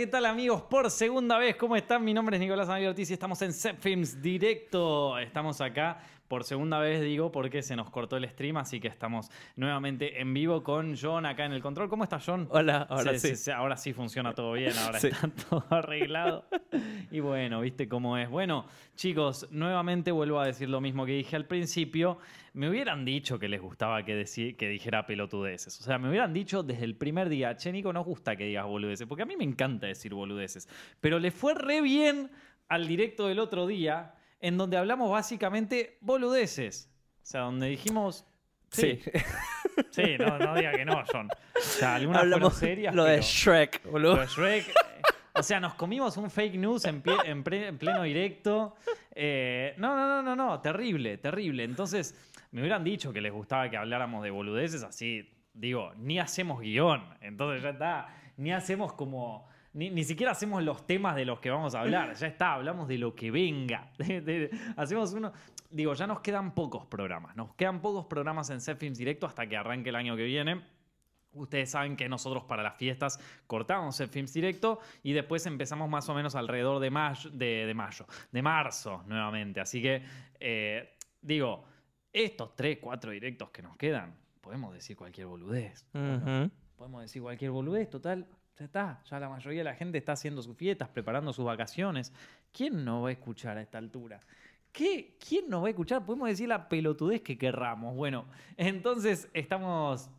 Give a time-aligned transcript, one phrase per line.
[0.00, 0.62] ¿qué tal amigos?
[0.62, 2.02] Por segunda vez, ¿cómo están?
[2.02, 5.18] Mi nombre es Nicolás Anavio Ortiz y estamos en Set Films Directo.
[5.18, 6.00] Estamos acá
[6.30, 10.32] por segunda vez, digo, porque se nos cortó el stream, así que estamos nuevamente en
[10.32, 11.88] vivo con John acá en el control.
[11.88, 12.46] ¿Cómo estás, John?
[12.52, 13.36] Hola, ahora Se- sí.
[13.36, 15.08] se- ahora sí funciona todo bien, ahora Sí.
[15.08, 16.46] está todo arreglado.
[17.10, 18.30] Y bueno, viste cómo es.
[18.30, 18.64] Bueno,
[18.94, 22.18] chicos, nuevamente vuelvo a decir lo mismo que dije al principio.
[22.52, 25.80] Me hubieran dicho que les gustaba que, deci- que dijera pelotudeces.
[25.80, 28.66] O sea, me hubieran dicho desde el primer día, che, Nico, nos gusta que digas
[28.66, 30.68] boludeces, porque a mí me encanta decir boludeces.
[31.00, 32.30] Pero le fue re bien
[32.68, 36.90] al directo del otro día, en donde hablamos básicamente boludeces.
[37.22, 38.24] O sea, donde dijimos...
[38.70, 39.00] Sí.
[39.90, 41.28] Sí, no, no diga que no, John.
[41.56, 44.14] O sea, algunas fueron Hablamos serias, lo de Shrek, boludo.
[44.16, 44.72] pero Shrek, eh,
[45.34, 48.76] o sea, nos comimos un fake news en, pie- en pre- en pleno directo.
[49.12, 51.64] Eh, no, no, no, no, no, terrible, terrible.
[51.64, 52.14] Entonces,
[52.50, 55.28] me hubieran dicho que les gustaba que habláramos de boludeces así.
[55.54, 57.02] Digo, ni hacemos guion.
[57.22, 58.08] Entonces ya está.
[58.36, 59.48] Ni hacemos como.
[59.72, 62.14] Ni, ni siquiera hacemos los temas de los que vamos a hablar.
[62.18, 63.90] Ya está, hablamos de lo que venga.
[63.98, 65.32] De- de- hacemos uno.
[65.70, 67.36] Digo, ya nos quedan pocos programas.
[67.36, 70.60] Nos quedan pocos programas en Set Films Directo hasta que arranque el año que viene.
[71.32, 76.08] Ustedes saben que nosotros para las fiestas cortamos el Films Directo y después empezamos más
[76.08, 79.60] o menos alrededor de mayo, de, de mayo, de marzo nuevamente.
[79.60, 80.02] Así que,
[80.40, 81.62] eh, digo,
[82.12, 85.86] estos tres, cuatro directos que nos quedan, podemos decir cualquier boludez.
[86.74, 88.26] Podemos decir cualquier boludez, total.
[88.60, 92.12] Ya está, ya la mayoría de la gente está haciendo sus fiestas, preparando sus vacaciones.
[92.52, 94.20] ¿Quién no va a escuchar a esta altura?
[94.70, 95.16] ¿Qué?
[95.26, 96.04] ¿Quién no va a escuchar?
[96.04, 97.96] Podemos decir la pelotudez que querramos.
[97.96, 98.26] Bueno,
[98.58, 100.10] entonces estamos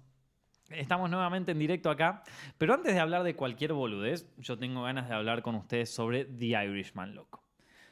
[0.71, 2.23] Estamos nuevamente en directo acá,
[2.57, 6.23] pero antes de hablar de cualquier boludez, yo tengo ganas de hablar con ustedes sobre
[6.23, 7.43] The Irishman, loco.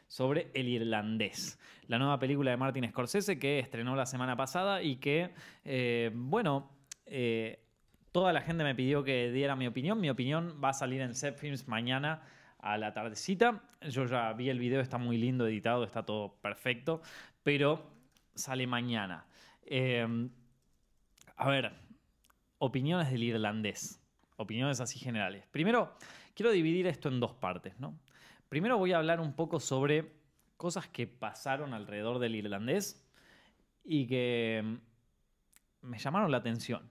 [0.08, 4.96] Sobre El Irlandés, la nueva película de Martin Scorsese que estrenó la semana pasada y
[4.96, 5.32] que,
[5.66, 6.72] eh, bueno,
[7.06, 7.60] eh,
[8.12, 10.00] toda la gente me pidió que diera mi opinión.
[10.00, 12.22] Mi opinión va a salir en Set Films mañana
[12.60, 13.64] a la tardecita.
[13.82, 17.02] Yo ya vi el video, está muy lindo editado, está todo perfecto,
[17.44, 17.92] pero
[18.36, 19.26] sale mañana.
[19.64, 20.30] Eh,
[21.36, 21.72] a ver,
[22.58, 24.02] opiniones del irlandés.
[24.36, 25.46] Opiniones así generales.
[25.52, 25.96] Primero,
[26.34, 27.98] quiero dividir esto en dos partes, ¿no?
[28.48, 30.12] Primero voy a hablar un poco sobre
[30.58, 33.06] cosas que pasaron alrededor del irlandés
[33.84, 36.90] y que mm, me llamaron la atención.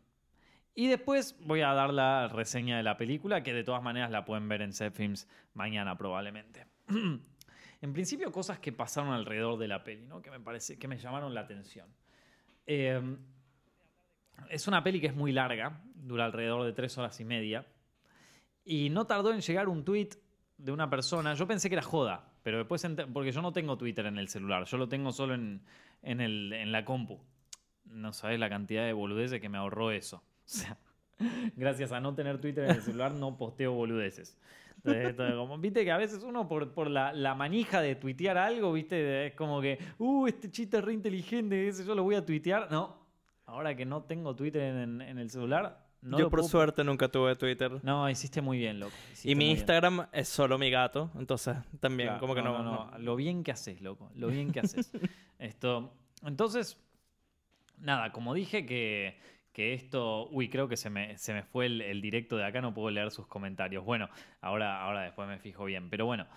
[0.79, 4.25] Y después voy a dar la reseña de la película, que de todas maneras la
[4.25, 6.67] pueden ver en Set Films mañana probablemente.
[6.87, 10.23] en principio, cosas que pasaron alrededor de la peli, ¿no?
[10.23, 11.89] Que me parece que me llamaron la atención.
[12.65, 13.01] Eh,
[14.51, 17.67] es una peli que es muy larga, dura alrededor de tres horas y media.
[18.65, 20.11] Y no tardó en llegar un tweet
[20.59, 21.35] de una persona.
[21.35, 24.65] Yo pensé que era joda, pero después, porque yo no tengo Twitter en el celular,
[24.65, 25.61] yo lo tengo solo en,
[26.03, 27.19] en, el- en la compu.
[27.87, 30.23] No sabes la cantidad de boludeces que me ahorró eso.
[31.21, 34.37] O sea, gracias a no tener Twitter en el celular, no posteo boludeces.
[34.77, 38.39] Entonces, esto como- viste que a veces uno por, por la, la manija de tuitear
[38.39, 42.15] algo, viste, es como que, uh, este chiste es re inteligente, ese yo lo voy
[42.15, 42.71] a tuitear.
[42.71, 42.97] No,
[43.47, 47.09] ahora que no tengo Twitter en, en el celular, no Yo por puedo- suerte nunca
[47.09, 47.81] tuve Twitter.
[47.83, 48.95] No, hiciste muy bien, loco.
[49.13, 49.57] hiciste y mi bien.
[49.57, 52.99] Instagram es solo mi gato, entonces también Claro, como que no, no, no.
[52.99, 54.09] Lo bien que haces, loco.
[54.15, 54.93] Lo bien que haces.
[55.41, 55.93] Esto.
[56.25, 56.79] Entonces,
[57.79, 59.19] nada, como dije que,
[59.59, 60.29] que esto.
[60.31, 63.11] Uy, creo que se me, se me fue el, directo de acá, no puedo leer
[63.11, 63.85] sus comentarios.
[63.85, 64.09] Bueno,
[64.41, 65.91] ahora, ahora después me fijo bien.
[65.91, 66.29] Pero bueno.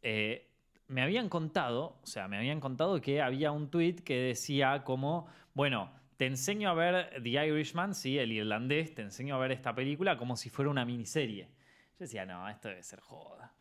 [0.00, 0.48] eh,
[0.88, 5.26] me habían contado, o sea, me habían contado que había un tweet que decía como,
[5.52, 9.74] bueno, te enseño a ver The Irishman, sí, el irlandés, te enseño a ver esta
[9.74, 11.44] película como si fuera una miniserie.
[11.44, 13.54] Yo decía, no, esto debe ser joda.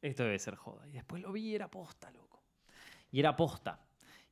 [0.00, 0.86] Esto debe ser joda.
[0.86, 2.44] Y después lo vi y era posta, loco.
[3.10, 3.80] Y era posta.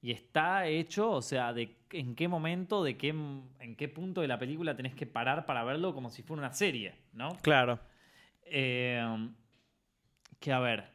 [0.02, 4.28] Y está hecho, o sea, de en qué momento, de qué, en qué punto de
[4.28, 7.36] la película tenés que parar para verlo como si fuera una serie, ¿no?
[7.42, 7.80] Claro.
[8.42, 9.02] Eh,
[10.38, 10.90] que a ver,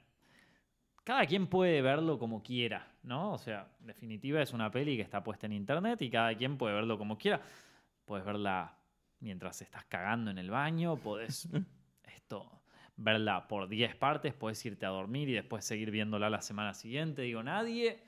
[1.03, 3.33] cada quien puede verlo como quiera, ¿no?
[3.33, 6.57] O sea, en definitiva es una peli que está puesta en internet y cada quien
[6.57, 7.41] puede verlo como quiera.
[8.05, 8.75] Puedes verla
[9.19, 11.47] mientras estás cagando en el baño, podés
[12.15, 12.63] esto,
[12.95, 17.21] verla por 10 partes, puedes irte a dormir y después seguir viéndola la semana siguiente.
[17.21, 18.03] Digo, nadie,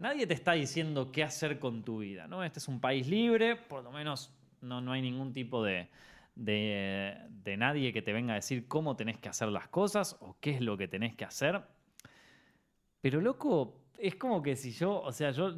[0.00, 2.42] nadie te está diciendo qué hacer con tu vida, ¿no?
[2.42, 5.88] Este es un país libre, por lo menos no, no hay ningún tipo de,
[6.34, 10.52] de, nadie que te venga a decir cómo tenés que hacer las cosas o qué
[10.52, 11.62] es lo que tenés que hacer.
[13.02, 15.54] Pero loco, es como que si yo, o sea, yo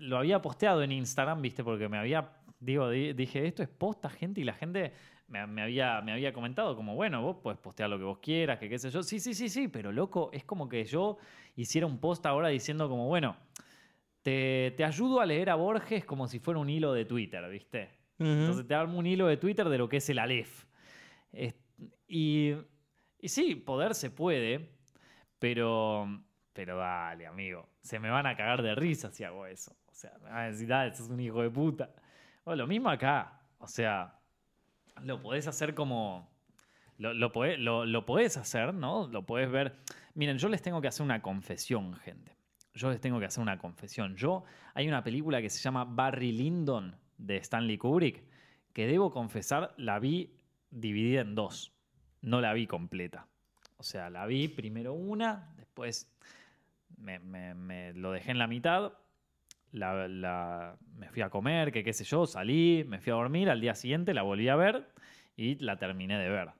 [0.00, 1.64] lo había posteado en Instagram, ¿viste?
[1.64, 4.92] Porque me había, digo, di- dije, esto es posta, gente, y la gente
[5.28, 8.58] me, me había, me había comentado como, bueno, vos podés postear lo que vos quieras,
[8.58, 9.02] que qué sé yo.
[9.02, 11.16] Sí, sí, sí, sí, pero loco, es como que yo
[11.54, 13.36] hiciera un post ahora diciendo como, bueno,
[14.26, 17.90] te, te ayudo a leer a Borges como si fuera un hilo de Twitter, ¿viste?
[18.18, 20.64] Entonces te armo un hilo de Twitter de lo que es el Aleph.
[22.08, 22.52] Y,
[23.20, 24.72] Y sí, poder se puede,
[25.38, 26.08] pero.
[26.52, 27.68] Pero dale, amigo.
[27.82, 29.76] Se me van a cagar de risa si hago eso.
[29.86, 31.94] O sea, me van a decir, dale, sos un hijo de puta.
[32.44, 33.42] Bueno, lo mismo acá.
[33.58, 34.18] O sea,
[35.04, 36.28] lo podés hacer como.
[36.98, 39.06] Lo, lo, podés, lo, lo podés hacer, ¿no?
[39.06, 39.76] Lo podés ver.
[40.14, 42.35] Miren, yo les tengo que hacer una confesión, gente.
[42.76, 44.14] Yo les tengo que hacer una confesión.
[44.16, 44.44] Yo,
[44.74, 48.22] hay una película que se llama Barry Lyndon de Stanley Kubrick,
[48.72, 50.36] que debo confesar, la vi
[50.70, 51.72] dividida en dos.
[52.20, 53.26] No la vi completa.
[53.78, 56.10] O sea, la vi primero una, después
[56.98, 58.92] me, me- me lo dejé en la mitad,
[59.72, 63.48] la, la- me fui a comer, que qué sé yo, salí, me fui a dormir,
[63.50, 64.88] al día siguiente la volví a ver
[65.36, 66.50] y la terminé de ver.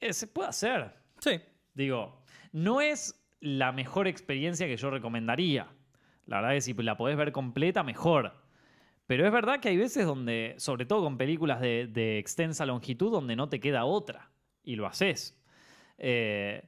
[0.00, 0.94] Eh, se puede hacer.
[1.20, 1.40] Sí.
[1.74, 2.22] Digo,
[2.52, 5.68] no es la mejor experiencia que yo recomendaría.
[6.26, 8.34] La verdad es que si la podés ver completa, mejor.
[9.06, 13.36] Pero es verdad que hay veces donde, sobre todo con películas de, extensa longitud, donde
[13.36, 14.30] no te queda otra.
[14.62, 15.42] Y lo haces.
[15.96, 16.62] Eh,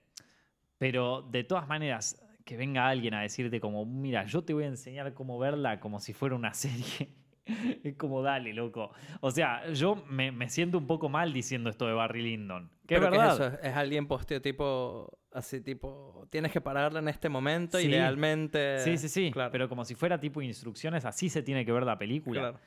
[0.78, 4.68] pero de todas maneras, que venga alguien a decirte como, mira, yo te voy a
[4.68, 7.14] enseñar cómo verla como si fuera una serie.
[7.84, 8.92] es como, dale, loco.
[9.20, 12.70] O sea, yo me, me siento un poco mal diciendo esto de Barry Lyndon.
[12.86, 13.28] Que es ¿qué verdad.
[13.28, 13.62] es eso?
[13.62, 17.88] Es alguien posteo tipo, así tipo, tienes que pararla en este momento, Sí.
[17.88, 18.80] idealmente.
[18.80, 19.30] Sí, sí, sí.
[19.30, 19.50] Claro.
[19.52, 22.40] Pero como si fuera tipo instrucciones, así se tiene que ver la película.
[22.40, 22.60] Claro.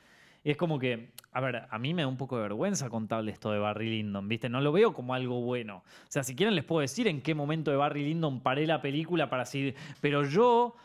[0.46, 3.32] Y es como que, a ver, a mí me da un poco de vergüenza contarle
[3.32, 4.50] esto de Barry Lyndon, ¿viste?
[4.50, 5.78] No lo veo como algo bueno.
[5.78, 8.82] O sea, si quieren les puedo decir en qué momento de Barry Lyndon paré la
[8.82, 9.74] película para así.
[10.02, 10.76] Pero yo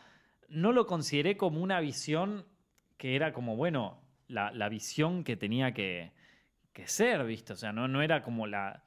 [0.48, 2.46] no lo consideré como una visión
[3.00, 3.98] que era como, bueno,
[4.28, 6.12] la, la visión que tenía que,
[6.74, 7.54] que ser, ¿viste?
[7.54, 8.84] O sea, no, no era como la.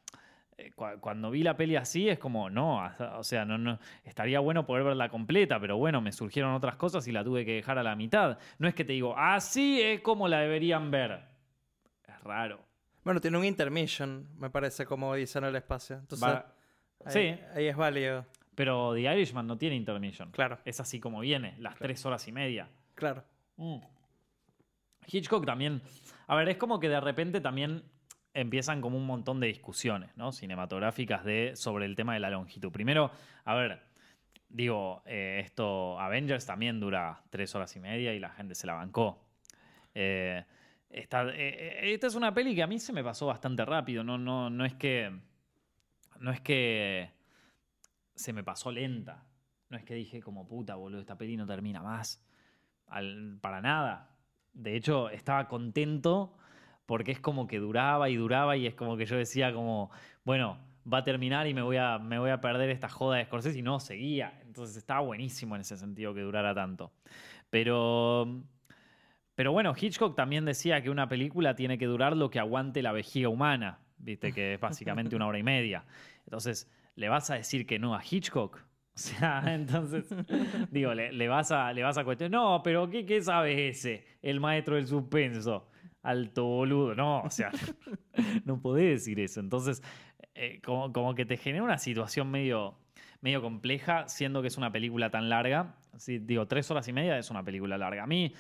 [0.56, 2.86] eh, cua- Cuando vi la peli así es como, no,
[3.18, 7.08] o sea, no, no, estaría bueno poder verla completa, pero bueno, me surgieron otras cosas
[7.08, 8.38] y la tuve que dejar a la mitad.
[8.60, 11.20] No es que te digo, así es como la deberían ver.
[12.08, 12.60] Es raro.
[13.04, 15.98] Bueno, tiene un intermission, me parece, como dice en el espacio.
[15.98, 16.54] Entonces, Va-
[17.04, 17.40] ahí, sí.
[17.56, 18.26] ahí es válido.
[18.54, 20.30] Pero The Irishman no tiene intermission.
[20.30, 22.70] Claro, Es así como viene, las tres horas y media.
[22.94, 23.24] claro.
[23.58, 23.80] Mm.
[25.08, 25.82] Hitchcock también.
[26.28, 27.84] A ver, es como que de repente también
[28.34, 30.32] empiezan como un montón de discusiones, ¿no?
[30.32, 32.72] Cinematográficas de, sobre el tema de la longitud.
[32.72, 33.12] Primero,
[33.46, 33.82] a ver,
[34.50, 38.74] digo, eh, esto, Avengers también dura tres horas y media y la gente se la
[38.74, 39.24] bancó.
[39.94, 40.44] Eh,
[40.90, 44.04] esta, eh, esta es una peli que a mí se me pasó bastante rápido.
[44.04, 45.12] No, no, no es que.
[46.20, 47.12] No es que
[48.16, 49.26] se me pasó lenta.
[49.70, 52.24] No es que dije como puta, boludo, esta peli no termina más.
[53.42, 54.13] Para nada.
[54.54, 56.38] De hecho, estaba contento
[56.86, 59.90] porque es como que duraba y duraba y es como que yo decía como,
[60.24, 60.60] bueno,
[60.92, 63.60] va a terminar y me voy a, me voy a perder esta joda de Scorsese
[63.60, 64.40] y no, seguía.
[64.46, 66.92] Entonces estaba buenísimo en ese sentido que durara tanto.
[67.50, 68.44] Pero,
[69.36, 72.92] pero bueno, Hitchcock también decía que una película tiene que durar lo que aguante la
[72.92, 75.86] vejiga humana, viste, que es básicamente una hora y media.
[76.26, 78.64] Entonces, ¿le vas a decir que no a Hitchcock?
[78.96, 80.06] O sea, entonces,
[80.70, 84.06] digo, le, vas a, le vas a cuestionar, no, pero ¿qué, ¿qué sabe ese?
[84.22, 85.68] El maestro del suspenso.
[86.04, 86.94] Alto boludo.
[86.94, 87.52] No, o sea,
[88.46, 89.40] no podés decir eso.
[89.40, 89.82] Entonces,
[90.36, 92.78] eh, como, como que te genera una situación medio,
[93.22, 95.76] medio compleja, siendo que es una película tan larga.
[96.06, 98.04] Digo, tres horas y media es una película larga.
[98.04, 98.34] A mí,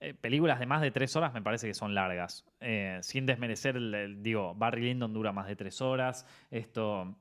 [0.00, 2.46] eh, películas de más de tres horas me parece que son largas.
[2.60, 3.78] Eh, sin desmerecer,
[4.22, 6.26] digo, Barry Lyndon dura más de tres horas.
[6.50, 7.16] Esto.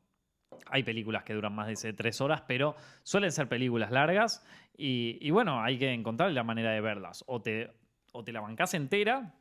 [0.68, 4.46] Hay películas que duran más de tres horas, pero suelen ser películas largas
[4.78, 7.24] y, y bueno, hay que encontrar la manera de verlas.
[7.28, 7.72] O te,
[8.12, 9.34] o te la bancás entera,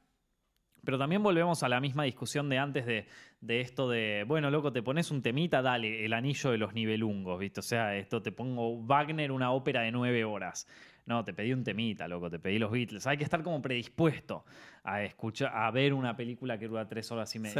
[0.84, 3.06] pero también volvemos a la misma discusión de antes de,
[3.40, 7.38] de esto de, bueno, loco, te pones un temita, dale, el anillo de los nivelungos,
[7.38, 7.60] ¿viste?
[7.60, 10.66] O sea, esto te pongo Wagner, una ópera de nueve horas.
[11.08, 13.06] No, te pedí un temita, loco, te pedí los Beatles.
[13.06, 14.44] Hay que estar como predispuesto
[14.84, 17.54] a escuchar, a ver una película que dura tres horas y media.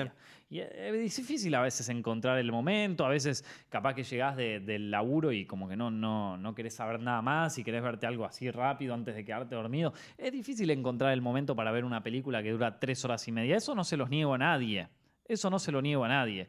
[0.50, 4.60] Y eh, es difícil a veces encontrar el momento, a veces capaz que llegás de-
[4.60, 8.06] del laburo y como que no, no, no querés saber nada más y querés verte
[8.06, 9.94] algo así rápido antes de quedarte dormido.
[10.18, 13.56] Es difícil encontrar el momento para ver una película que dura tres horas y media.
[13.56, 14.88] Eso no se los niego a nadie.
[15.26, 16.48] Eso no se lo niego a nadie.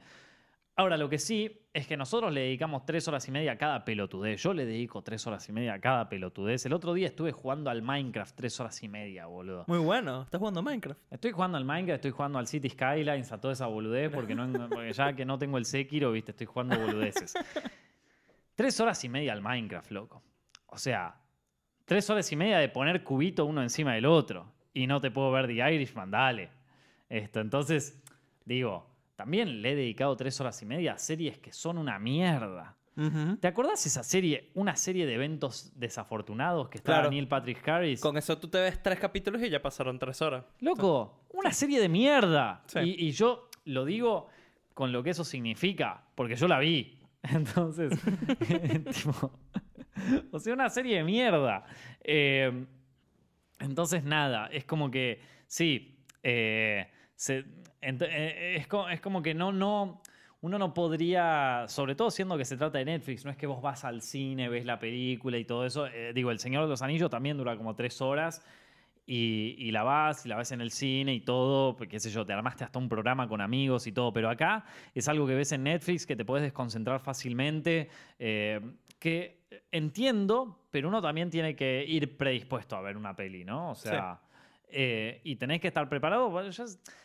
[0.80, 3.84] Ahora, lo que sí es que nosotros le dedicamos tres horas y media a cada
[3.84, 4.42] pelotudez.
[4.42, 6.66] Yo le dedico tres horas y media a cada pelotudez.
[6.66, 9.66] El otro día estuve jugando al Minecraft tres horas y media, boludo.
[9.68, 10.22] Muy bueno.
[10.22, 10.98] ¿Estás jugando Minecraft?
[11.12, 14.70] Estoy jugando al Minecraft, estoy jugando al City Skylines, a toda esa boludez, porque, no,
[14.70, 17.34] porque ya que no tengo el Sekiro, viste, estoy jugando boludeces.
[18.56, 20.24] Tres horas y media al Minecraft, loco.
[20.68, 21.14] O sea,
[21.84, 24.50] tres horas y media de poner cubito uno encima del otro.
[24.74, 26.52] Y no te puedo ver The Irishman, dale.
[27.10, 28.02] Esto, entonces,
[28.46, 28.89] digo,
[29.20, 32.78] también le he dedicado tres horas y media a series que son una mierda.
[33.42, 37.12] ¿Te acordás esa serie, una serie de eventos desafortunados que estaba Claro.
[37.12, 38.00] Neil Patrick Harris?
[38.00, 40.46] Con eso tú te ves tres capítulos y ya pasaron tres horas.
[40.62, 42.64] Loco, una serie de mierda.
[42.68, 42.80] Sí.
[42.80, 44.28] Y, y yo lo digo
[44.74, 46.98] con lo que eso significa, porque yo la vi.
[47.24, 47.92] Entonces,
[48.94, 49.32] tipo,
[50.32, 51.66] o sea, una serie de mierda.
[52.02, 52.66] Eh,
[53.60, 57.46] entonces, nada, es como que, sí, eh, se- eh,
[57.82, 60.02] es, co- es como que no, no,
[60.42, 63.62] uno no podría, sobre todo siendo que se trata de Netflix, no es que vos
[63.62, 65.88] vas al cine, ves la película y todo eso.
[65.88, 68.46] eh, digo, El Señor de los Anillos también dura como tres horas
[69.06, 72.34] y, la vas y la ves en el cine y todo, qué sé yo, te
[72.34, 75.64] armaste hasta un programa con amigos y todo, pero acá es algo que ves en
[75.64, 78.62] Netflix que te puedes desconcentrar fácilmente, eh,
[79.00, 79.40] que
[79.72, 83.72] entiendo, pero uno también tiene que ir predispuesto a ver una peli, ¿no?
[83.72, 84.20] O sea...
[84.72, 86.32] eh, y tenés que estar preparado.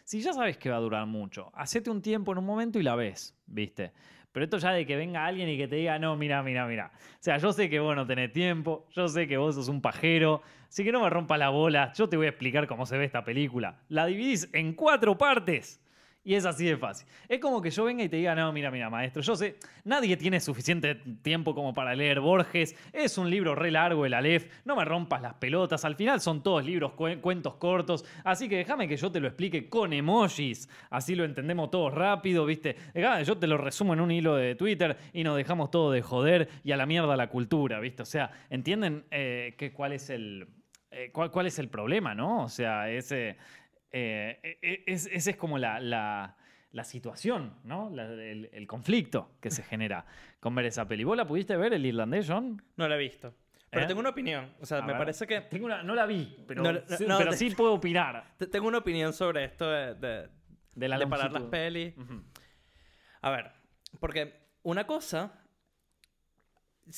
[0.04, 2.82] si ya sabes que va a durar mucho, hacete un tiempo en un momento y
[2.82, 3.92] la ves, ¿viste?
[4.32, 6.90] Pero esto ya de que venga alguien y que te diga, no, mira, mira, mira.
[6.96, 9.80] O sea, yo sé que vos no tenés tiempo, yo sé que vos sos un
[9.80, 12.98] pajero, así que no me rompa la bola, yo te voy a explicar cómo se
[12.98, 13.82] ve esta película.
[13.88, 15.80] La dividís en cuatro partes.
[16.26, 17.06] Y es así de fácil.
[17.28, 20.16] Es como que yo venga y te diga, no, mira, mira, maestro, yo sé, nadie
[20.16, 24.74] tiene suficiente tiempo como para leer Borges, es un libro re largo el Aleph, no
[24.74, 28.88] me rompas las pelotas, al final son todos libros, cue- cuentos cortos, así que déjame
[28.88, 32.76] que yo te lo explique con emojis, así lo entendemos todos rápido, ¿viste?
[33.26, 36.48] Yo te lo resumo en un hilo de Twitter y nos dejamos todo de joder
[36.64, 38.02] y a la mierda la cultura, ¿viste?
[38.02, 40.48] O sea, ¿entienden eh, que, cuál es el...
[40.90, 42.44] eh, cuál, cuál es el problema, ¿no?
[42.44, 43.36] O sea, ese...
[43.96, 46.36] Eh, e- es, esa es como la, la-
[46.72, 47.90] la situación, ¿no?
[47.90, 50.04] La- el, el conflicto que se genera
[50.40, 51.04] con ver esa peli.
[51.04, 52.60] ¿Vos la pudiste ver, el irlandés, John?
[52.76, 53.32] No la he visto.
[53.70, 53.86] Pero ¿Eh?
[53.88, 54.52] tengo una opinión.
[54.60, 54.98] O sea, A me ver.
[54.98, 55.40] parece que...
[55.42, 58.24] Tengo una, no la vi, pero, No, no, sí, no, pero te- sí puedo opinar.
[58.36, 60.28] te- Tengo una opinión sobre esto de, de,
[60.74, 61.94] De la de parar las pelis.
[63.22, 63.52] A ver,
[64.00, 64.34] porque
[64.64, 65.40] una cosa...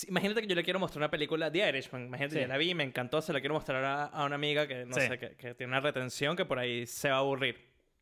[0.08, 2.06] Imagínate que yo le quiero mostrar una película, The Irishman.
[2.06, 2.40] Imagínate, Sí.
[2.40, 4.94] ya la vi, me encantó, se la quiero mostrar a, a una amiga que, no
[4.94, 5.02] Sí.
[5.02, 7.56] sé, que, que tiene una retención que por ahí se va a aburrir.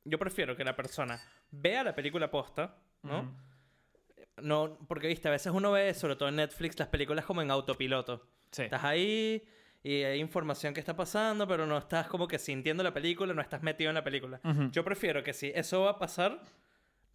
[0.04, 3.20] Yo prefiero que la persona vea la película posta, ¿no?
[3.20, 3.30] Ujú.
[4.42, 7.50] No, porque viste, a veces uno ve, sobre todo en Netflix, las películas como en
[7.50, 8.26] autopiloto.
[8.50, 8.62] Sí.
[8.62, 9.46] Estás ahí
[9.82, 13.42] y hay información que está pasando, pero no estás como que sintiendo la película, no
[13.42, 14.40] estás metido en la película.
[14.42, 14.70] Ujú.
[14.72, 16.40] Yo prefiero que si eso va a pasar,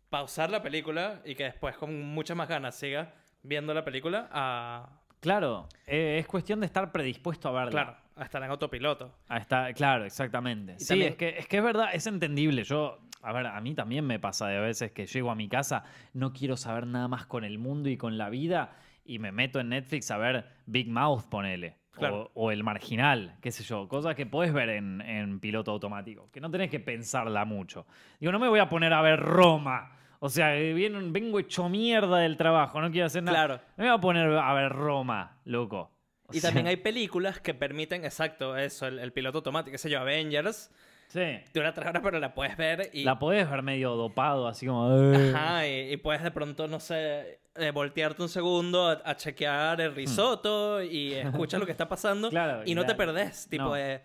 [0.10, 4.90] pausar la película y que después con muchas más ganas siga viendo la película a...
[5.20, 7.72] Claro, eh, es cuestión de estar predispuesto a verla.
[7.72, 9.14] Claro, a estar en autopiloto.
[9.28, 10.76] A estar- claro, exactamente.
[10.80, 12.64] Y sí, también- es, que, es que es verdad, es entendible.
[12.64, 15.84] Yo, a ver, a mí también me pasa de veces que llego a mi casa,
[16.14, 19.60] no quiero saber nada más con el mundo y con la vida, y me meto
[19.60, 21.78] en Netflix a ver Big Mouth, ponele.
[21.92, 22.32] Claro.
[22.34, 26.30] O, o El Marginal, qué sé yo, cosas que podés ver en, en piloto automático,
[26.32, 27.86] que no tenés que pensarla mucho.
[28.22, 29.98] Digo, no me voy a poner a ver Roma.
[30.20, 33.38] O sea, eh, vengo hecho mierda del trabajo, no quiero hacer nada.
[33.46, 33.62] Claro.
[33.78, 35.92] Me voy a poner a ver Roma, loco.
[36.28, 39.78] O Y sea, también hay películas que permiten, exacto, eso, el, el piloto automático, qué
[39.78, 40.72] sé yo, Avengers,
[41.08, 41.40] Sí.
[41.56, 43.04] dura tres horas, pero la puedes ver y...
[43.04, 44.96] La podés ver medio dopado, así como.
[45.14, 45.34] "Eh".
[45.34, 49.82] Ajá, y, y puedes de pronto, no sé, eh, voltearte un segundo a, a chequear
[49.82, 52.32] el risotto y escuchas lo que está pasando Hmm.
[52.32, 53.74] Claro, y no te perdés, tipo no.
[53.74, 54.02] de...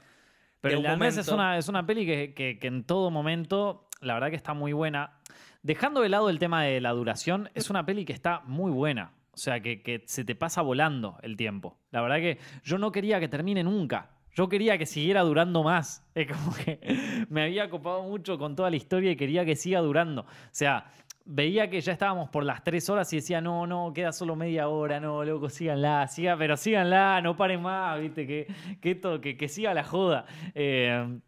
[0.62, 4.30] Pero de es una, es una peli que, que- que en todo momento, la verdad
[4.30, 5.18] que está muy buena.
[5.62, 9.12] Dejando de lado el tema de la duración, es una peli que está muy buena.
[9.32, 11.76] O sea, que, se te pasa volando el tiempo.
[11.90, 14.10] La verdad que yo no quería que termine nunca.
[14.32, 16.06] Yo quería que siguiera durando más.
[16.14, 19.80] Es como que me había copado mucho con toda la historia y quería que siga
[19.80, 20.22] durando.
[20.22, 20.92] O sea,
[21.24, 24.68] veía que ya estábamos por las tres horas y decía, no, no, queda solo media
[24.68, 28.46] hora, no, loco, síganla, siga, pero síganla, no paren más, viste, que,
[28.80, 30.26] que, esto, que, que siga la joda.
[30.54, 31.18] Eh,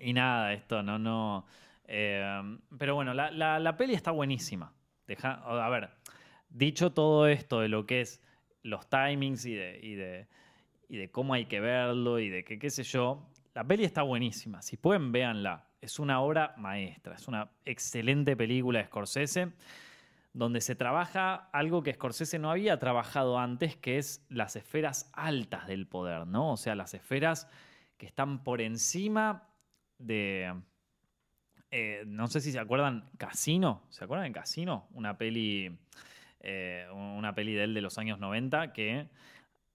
[0.00, 1.46] y nada, esto, no, no.
[1.88, 4.72] Eh, pero bueno, la, la- la peli está buenísima.
[5.06, 5.90] Deja, a ver,
[6.48, 8.22] dicho todo esto de lo que es
[8.62, 10.26] los timings y de, y de,
[10.88, 14.62] y de cómo hay que verlo y de qué sé yo, la peli está buenísima.
[14.62, 15.68] Si pueden, véanla.
[15.80, 19.52] Es una obra maestra, es una excelente película de Scorsese
[20.32, 25.66] donde se trabaja algo que Scorsese no había trabajado antes, que es las esferas altas
[25.66, 26.52] del poder, ¿no?
[26.52, 27.48] O sea, las esferas
[27.96, 29.48] que están por encima
[29.98, 30.52] de...
[31.70, 34.88] eh, no sé si se acuerdan, Casino, ¿se acuerdan de Casino?
[34.92, 35.76] Una peli,
[36.40, 39.08] eh, una peli de él de los años 90 que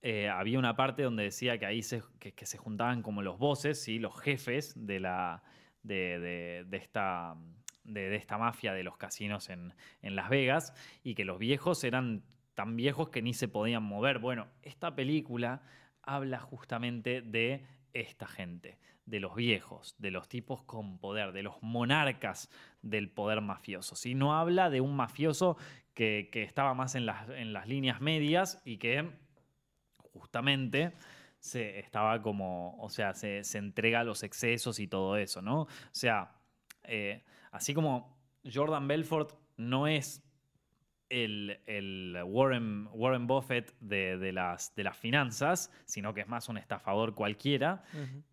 [0.02, 3.82] eh, había una parte donde decía que ahí se, que, se juntaban como los voces,
[3.84, 4.00] ¿sí?
[4.00, 5.44] los jefes de, la,
[5.84, 7.36] de, de- de esta,
[7.84, 11.84] de, de esta mafia de los casinos en, en Las Vegas y que los viejos
[11.84, 12.24] eran
[12.56, 14.20] tan viejos que ni se podían mover.
[14.20, 15.62] Bueno, esta película
[16.02, 21.62] habla justamente de esta gente, de los viejos, de los tipos con poder, de los
[21.62, 22.50] monarcas
[22.82, 23.96] del poder mafioso.
[23.96, 24.16] ¿sí?
[24.16, 25.58] No habla de un mafioso
[25.94, 29.10] que, que estaba más en las, en las líneas medias y que
[30.14, 30.94] justamente
[31.40, 35.62] se estaba como, o sea, se, se entrega a los excesos y todo eso, ¿no?
[35.62, 36.36] O sea,
[36.84, 38.18] eh, así como
[38.52, 40.24] Jordan Belfort no es
[41.12, 46.50] el, el Warren, Warren Buffett de, de las, de las finanzas, sino que es más
[46.50, 47.84] un estafador cualquiera.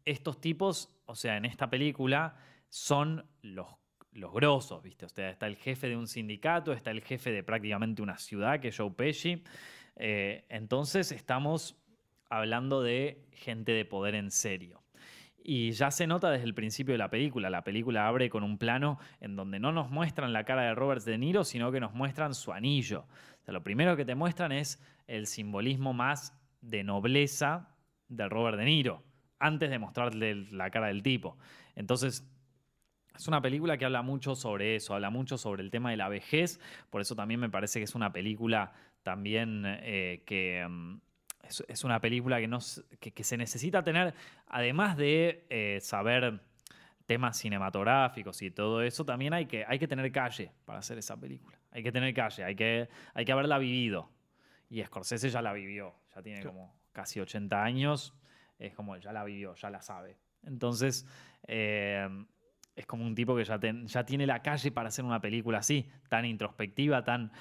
[0.04, 2.36] Estos tipos, o sea, en esta película,
[2.68, 3.66] son los,
[4.12, 5.06] los grosos, ¿viste?
[5.06, 8.60] O sea, está el jefe de un sindicato, está el jefe de prácticamente una ciudad,
[8.60, 9.42] que es Joe Pesci.
[9.96, 11.76] Eh, entonces estamos
[12.30, 14.82] hablando de gente de poder en serio.
[15.50, 17.48] Y ya se nota desde el principio de la película.
[17.48, 21.02] La película abre con un plano en donde no nos muestran la cara de Robert
[21.04, 23.06] De Niro, sino que nos muestran su anillo.
[23.46, 27.74] Lo primero que te muestran es el simbolismo más de nobleza
[28.08, 29.02] de Robert De Niro,
[29.38, 31.38] antes de mostrarle la cara del tipo.
[31.74, 32.30] Entonces,
[33.16, 36.10] es una película que habla mucho sobre eso, habla mucho sobre el tema de la
[36.10, 40.66] vejez, por eso también me parece que es una película también eh, que...
[40.68, 41.07] mm,
[41.48, 42.58] es, es una película que, no,
[43.00, 44.14] que, que se necesita tener,
[44.46, 46.40] además de eh, saber
[47.06, 51.16] temas cinematográficos y todo eso, también hay que, hay que tener calle para hacer esa
[51.16, 51.58] película.
[51.70, 54.10] Hay que tener calle, hay que, hay que haberla vivido.
[54.70, 56.54] Y Scorsese ya la vivió, ya tiene Claro.
[56.56, 58.14] como casi 80 años,
[58.58, 60.18] es como ya la vivió, ya la sabe.
[60.44, 61.06] Entonces,
[61.46, 62.06] eh,
[62.76, 65.58] es como un tipo que ya, ten- ya tiene la calle para hacer una película
[65.58, 67.32] así, tan introspectiva, tan,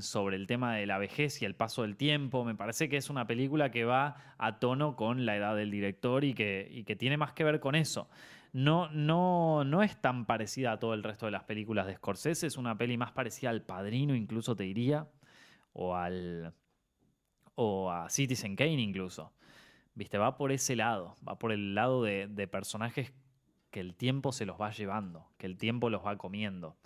[0.00, 2.44] sobre el tema de la vejez y el paso del tiempo.
[2.44, 6.24] Me parece que es una película que va a tono con la edad del director
[6.24, 8.08] y que, tiene más que ver con eso.
[8.52, 12.46] No, no, no es tan parecida a todo el resto de las películas de Scorsese,
[12.46, 15.08] es una peli más parecida al Padrino, incluso te diría,
[15.72, 16.54] o al
[17.54, 19.32] o a Citizen Kane incluso.
[19.94, 23.12] Viste, va por ese lado, va por el lado de personajes
[23.70, 26.76] que el tiempo se los va llevando, que el tiempo los va comiendo.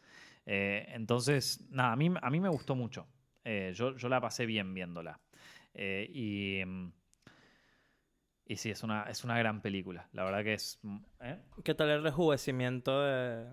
[0.46, 3.06] Eh, entonces, nada, a mí, a mí me gustó mucho.
[3.44, 5.20] Eh, yo, yo la pasé bien viéndola.
[5.74, 6.92] Eh, y, mm,
[8.46, 10.08] y sí, es una, es una gran película.
[10.12, 10.78] La verdad que es...
[10.82, 10.98] mm.
[11.62, 13.44] ¿Qué tal el rejuvenecimiento de,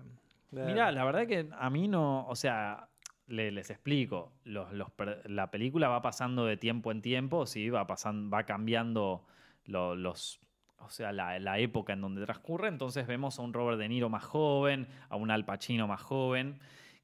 [0.50, 2.88] de- Mira, la verdad que a mí no, o sea,
[3.28, 4.88] le- les explico, los, los
[5.26, 9.24] la película va pasando de tiempo en tiempo, sí, va pasando, va cambiando
[9.66, 10.40] lo- los,
[10.80, 14.24] o sea, la, época en donde transcurre, entonces vemos a un Robert De Niro más
[14.24, 16.58] joven, a un Al Pacino más joven,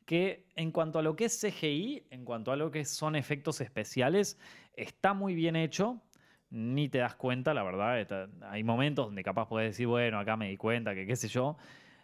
[0.06, 3.60] que en cuanto a lo que es CGI, en cuanto a lo que son efectos
[3.60, 4.38] especiales,
[4.74, 6.00] está muy bien hecho.
[6.50, 8.28] Ni te das cuenta, la verdad.
[8.48, 11.56] hay momentos donde capaz puedes decir, bueno, acá me di cuenta, que qué sé yo.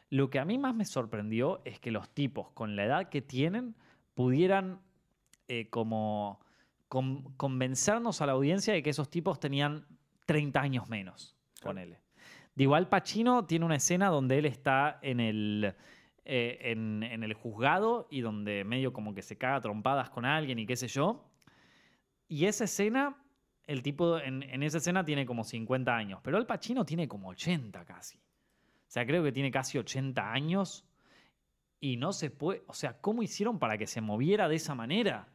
[0.09, 3.23] Lo que a mí más me sorprendió es que los tipos, con la edad que
[3.23, 3.77] tienen,
[4.15, 4.81] pudieran
[5.47, 6.41] eh, como
[6.89, 9.87] con- convencernos a la audiencia de que esos tipos tenían
[10.27, 11.75] 30 años menos, Claro.
[11.75, 12.01] ponele.
[12.55, 15.75] De igual Pacino tiene una escena donde él está en el,
[16.25, 20.67] eh, en, el juzgado y donde medio como que se caga trompadas con alguien y
[20.67, 21.31] qué sé yo.
[22.29, 23.17] Y esa escena,
[23.67, 27.29] el tipo en, en esa escena tiene como 50 años, pero el Pacino tiene como
[27.29, 28.19] 80 casi.
[28.19, 30.85] O sea, creo que tiene casi 80 años
[31.81, 32.63] y no se puede.
[32.67, 35.29] O sea, ¿cómo hicieron para que se moviera de esa manera?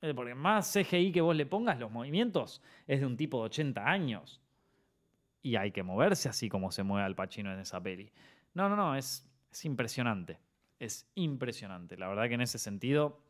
[0.00, 3.46] Eh, Porque más CGI que vos le pongas, los movimientos es de un tipo de
[3.46, 4.39] 80 años.
[5.42, 8.12] Y hay que moverse así como se mueve Al Pacino en esa peli.
[8.54, 10.38] No, no, no, es, es impresionante.
[10.78, 11.96] Es impresionante.
[11.96, 13.20] La verdad que en ese sentido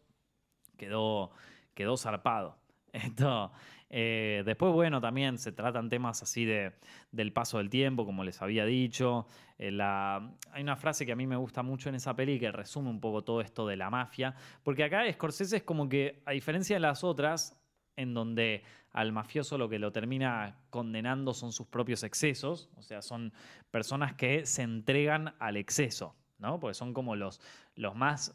[0.77, 1.31] quedó,
[1.75, 2.59] quedó zarpado.
[2.93, 3.53] Esto,
[3.89, 6.73] eh, después, bueno, también se tratan temas así de,
[7.13, 9.27] del paso del tiempo, como les había dicho.
[9.59, 12.51] Eh, la- hay una frase que a mí me gusta mucho en esa peli que
[12.51, 16.33] resume un poco todo esto de la mafia, porque acá Scorsese es como que, a
[16.33, 17.60] diferencia de las otras,
[18.01, 23.03] en donde al mafioso lo que lo termina condenando son sus propios excesos, o sea,
[23.03, 23.33] son
[23.71, 26.59] personas que se entregan al exceso, ¿no?
[26.59, 27.41] Porque son como los,
[27.77, 28.35] los más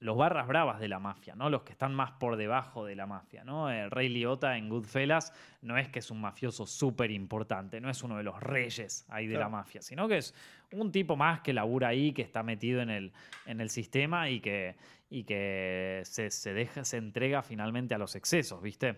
[0.00, 1.50] los barras bravas de la mafia, ¿no?
[1.50, 3.70] Los que están más por debajo de la mafia, ¿no?
[3.70, 5.32] El Rey Liotta en Goodfellas
[5.62, 9.26] no es que es un mafioso súper importante, no es uno de los reyes ahí
[9.26, 10.34] de la mafia, sino que es
[10.72, 13.12] un tipo más que labura ahí, que está metido en el,
[13.46, 14.76] en el sistema y que,
[15.10, 18.96] y que se, se deja, se entrega finalmente a los excesos, ¿viste?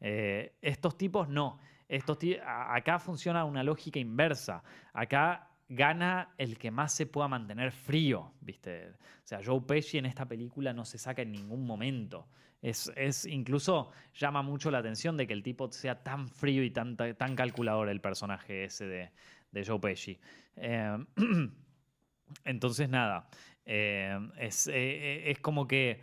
[0.00, 1.60] Eh, estos tipos no.
[1.88, 4.62] Estos acá funciona una lógica inversa.
[4.92, 8.90] Acá gana el que más se pueda mantener frío, ¿viste?
[8.90, 12.28] O sea, Joe Pesci en esta película no se saca en ningún momento.
[12.60, 16.70] Es, es- incluso llama mucho la atención de que el tipo sea tan frío y
[16.72, 19.12] tan, tan calculador el personaje ese de,
[19.52, 20.18] de Joe Pesci.
[20.56, 20.98] Eh,
[22.44, 23.28] entonces, nada,
[23.64, 26.00] eh, es, eh, es como que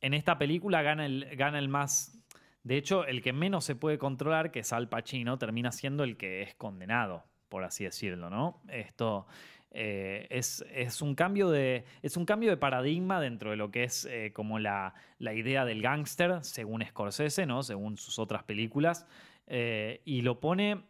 [0.00, 2.18] en esta película gana el, gana el más...
[2.64, 6.16] De hecho, el que menos se puede controlar, que es Al Pacino, termina siendo el
[6.16, 8.62] que es condenado, por así decirlo, ¿no?
[8.66, 9.26] Esto
[9.72, 13.84] eh, es, es un cambio de, es un cambio de paradigma dentro de lo que
[13.84, 17.62] es eh, como la, la idea del gángster, según Scorsese, ¿no?
[17.62, 19.06] Según sus otras películas,
[19.46, 20.82] eh, y lo pone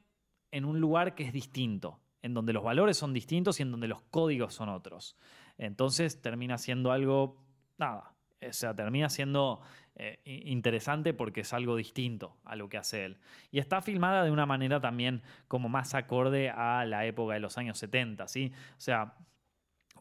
[0.53, 3.89] en un lugar que es distinto, en donde los valores son distintos y en donde
[3.89, 5.17] los códigos son otros.
[5.59, 7.43] Entonces termina siendo algo,
[7.77, 9.63] nada, o sea, termina siendo
[9.95, 13.19] eh, interesante porque es algo distinto a lo que hace él.
[13.51, 17.59] Y está filmada de una manera también como más acorde a la época de los
[17.59, 18.53] años 70, ¿sí?
[18.77, 19.15] O sea,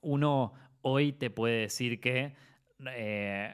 [0.01, 2.33] uno hoy te puede decir que,
[2.87, 3.53] eh,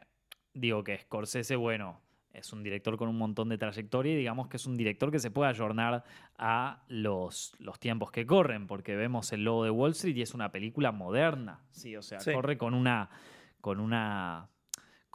[0.54, 2.02] digo que Scorsese, bueno,
[2.34, 5.18] es un director con un montón de trayectoria y digamos que es un director que
[5.20, 6.04] se puede ayornar
[6.38, 10.36] a los, los tiempos que corren, porque vemos el logo de Wall Street y es
[10.36, 11.96] una película moderna, ¿sí?
[11.96, 12.32] O sea, Sí.
[12.32, 13.10] corre con una,
[13.60, 14.50] con una,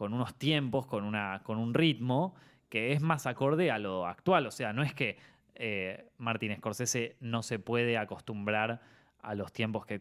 [0.03, 2.35] con unos tiempos, con, una, con un ritmo
[2.69, 4.49] que es más acorde a lo actual.
[4.49, 5.17] O sea, no es que
[5.55, 8.81] eh, Martin Scorsese no se puede acostumbrar
[9.21, 10.01] a los tiempos que,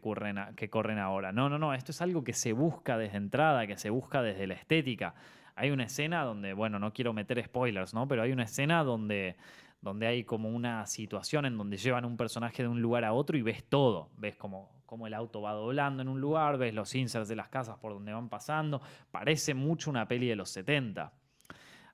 [0.56, 1.30] que corren ahora.
[1.30, 4.48] No, no, no, esto es algo que se busca desde entrada, que se busca desde
[4.48, 5.14] la estética.
[5.54, 8.08] Hay una escena donde, bueno, no quiero meter spoilers, ¿no?
[8.08, 9.36] Pero hay una escena donde,
[9.82, 13.36] donde hay como una situación en donde llevan un personaje de un lugar a otro
[13.36, 14.10] y ves todo.
[14.16, 17.48] Ves como, como el auto va doblando en un lugar, ves los inserts de las
[17.48, 18.80] casas por donde van pasando.
[19.10, 21.12] Parece mucho una peli de los 70.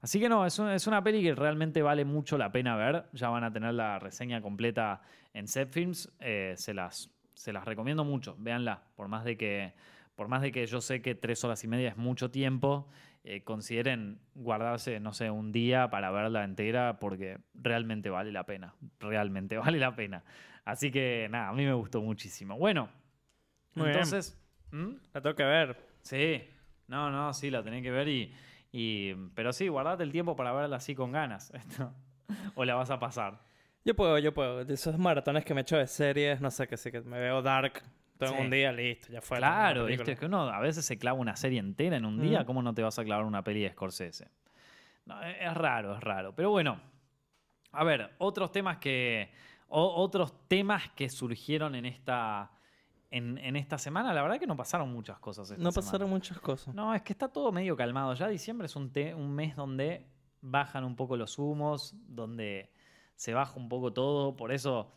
[0.02, 3.06] Así que no, es, es una peli que realmente vale mucho la pena ver.
[3.14, 5.00] Ya van a tener la reseña completa
[5.32, 6.12] en Set Films.
[6.20, 8.36] Eh, se, las, se las recomiendo mucho.
[8.38, 8.82] Véanla.
[8.96, 9.72] Por más de que,
[10.14, 12.86] por más de que yo sé que tres horas y media es mucho tiempo,
[13.24, 18.74] eh, consideren guardarse, no sé, un día para verla entera porque realmente vale la pena.
[19.00, 20.24] Realmente vale la pena.
[20.64, 22.56] Así que nada, a mí me gustó muchísimo.
[22.58, 22.88] Bueno,
[23.74, 24.38] Muy entonces...
[24.70, 24.94] ¿Mm?
[25.14, 25.76] La tengo que ver.
[26.02, 26.42] Sí,
[26.88, 28.34] no, no, sí, la tenés que ver y,
[28.72, 31.50] y- Pero sí, guardate el tiempo para verla así con ganas.
[31.54, 31.92] Esto.
[32.54, 33.40] O la vas a pasar.
[33.84, 34.64] Yo puedo, yo puedo.
[34.66, 37.40] De esos maratones que me echo de series, no sé, que sí, que me veo
[37.40, 37.82] Dark.
[38.26, 38.34] Sí.
[38.40, 39.38] un día, listo, ya fue.
[39.38, 40.12] claro, la viste, película.
[40.14, 42.38] es que uno a veces se clava una serie entera en un día.
[42.38, 42.46] Ujú.
[42.46, 44.28] ¿Cómo no te vas a clavar una peli de Scorsese?
[45.06, 46.34] No, es es raro, es raro.
[46.34, 46.80] Pero bueno,
[47.72, 49.30] a ver, otros temas que.
[49.68, 52.50] o- otros temas que surgieron en esta.
[53.10, 55.50] En, en esta semana, la verdad que no pasaron muchas cosas.
[55.50, 55.86] esta No semana.
[55.86, 56.74] pasaron muchas cosas.
[56.74, 58.12] No, es que está todo medio calmado.
[58.12, 60.06] Ya diciembre es un, te- un mes donde
[60.42, 62.70] bajan un poco los humos, donde
[63.16, 64.36] se baja un poco todo.
[64.36, 64.92] Por eso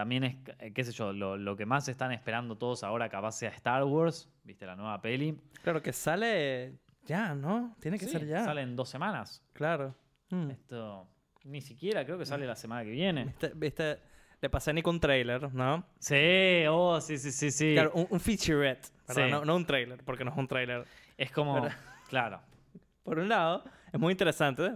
[0.00, 3.32] también es, eh, qué sé yo, lo, lo que más están esperando todos ahora capaz
[3.32, 5.38] sea Star Wars, viste la nueva peli.
[5.62, 7.76] Claro, que sale ya, ¿no?
[7.80, 8.42] Tiene que Sí, ser ya.
[8.42, 9.44] Sale en dos semanas.
[9.52, 9.94] Claro.
[10.30, 10.52] Mm.
[10.52, 11.06] Esto
[11.44, 13.26] ni siquiera creo que sale la semana que viene.
[13.26, 13.98] ¿Viste, viste?
[14.40, 15.84] Le pasé a Nico un trailer, ¿no?
[15.98, 17.74] Sí, oh, sí, sí, sí, sí.
[17.74, 18.88] Claro, un, un featurette.
[19.28, 20.86] No, no un trailer, porque no es un trailer.
[21.18, 21.76] Es como, ¿Verdad?
[22.08, 22.40] claro.
[23.02, 24.70] Por un lado, es muy interesante,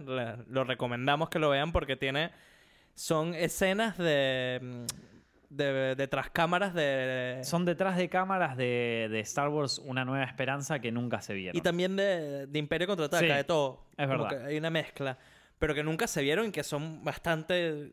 [0.49, 2.31] lo recomendamos que lo vean porque tiene,
[2.95, 5.13] son escenas de, mm,
[5.57, 7.40] de, de tras cámaras de...
[7.45, 11.57] Son detrás de cámaras de, de Star Wars Una Nueva Esperanza que nunca se vieron.
[11.57, 13.87] Y también de, de Imperio Contraataca, Sí, de todo.
[13.97, 14.40] es Como verdad.
[14.40, 15.19] que hay una mezcla,
[15.59, 17.93] pero que nunca se vieron y que son bastante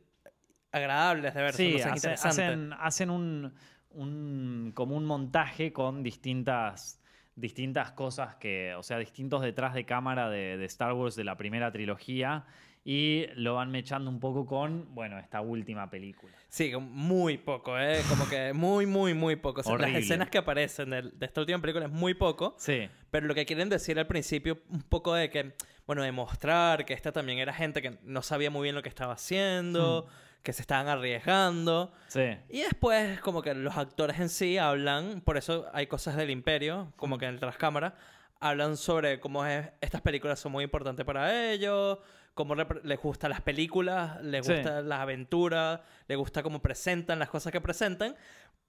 [0.71, 1.53] agradables de ver.
[1.53, 3.53] Sí, no hace- hacen, hacen un,
[3.91, 7.01] un- como un montaje con distintas,
[7.35, 11.35] distintas cosas que, o sea, distintos detrás de cámara de, de Star Wars de la
[11.37, 12.45] primera trilogía
[12.83, 16.33] y lo van mechando un poco con, bueno, esta última película.
[16.49, 18.01] Sí, muy poco, ¿eh?
[18.09, 19.61] Como que muy, muy, muy poco.
[19.61, 23.27] O sea, las escenas que aparecen de, esta última película es muy poco, Sí, pero
[23.27, 25.53] lo que quieren decir al principio, un poco de que,
[25.85, 29.13] bueno, demostrar que esta también era gente que no sabía muy bien lo que estaba
[29.13, 30.07] haciendo,
[30.41, 31.93] que se estaban arriesgando.
[32.07, 32.35] sí.
[32.49, 36.91] Y después, como que los actores en sí hablan, por eso hay cosas del imperio,
[36.95, 37.95] como que en el trascámara,
[38.39, 41.99] hablan sobre cómo es, estas películas son muy importantes para ellos,
[42.33, 44.53] cómo les gustan las películas, les Sí.
[44.53, 48.15] gustan las aventuras, les gusta cómo presentan las cosas que presentan.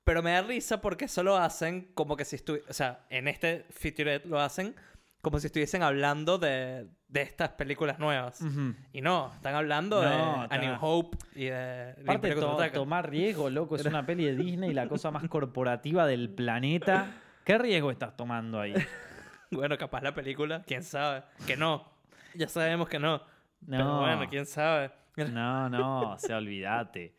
[0.04, 3.28] Pero me da risa porque eso lo hacen como que si estuviesen, o sea, en
[3.28, 4.74] este featurette lo hacen
[5.20, 8.40] como si estuviesen hablando de, de estas películas nuevas.
[8.92, 11.90] Y no, están hablando No, de A está- New Hope y de...
[12.02, 16.04] Aparte, Imperio to- tomar riesgo, loco, es una peli de Disney, la cosa más corporativa
[16.08, 17.06] del planeta.
[17.44, 18.74] ¿Qué riesgo estás tomando ahí?
[19.52, 21.22] Bueno, capaz la película, quién sabe.
[21.46, 21.86] Que no.
[22.34, 23.22] Ya sabemos que no.
[23.68, 24.00] Pero No.
[24.00, 24.90] bueno, quién sabe.
[25.32, 27.14] No, no, o sea, olvídate.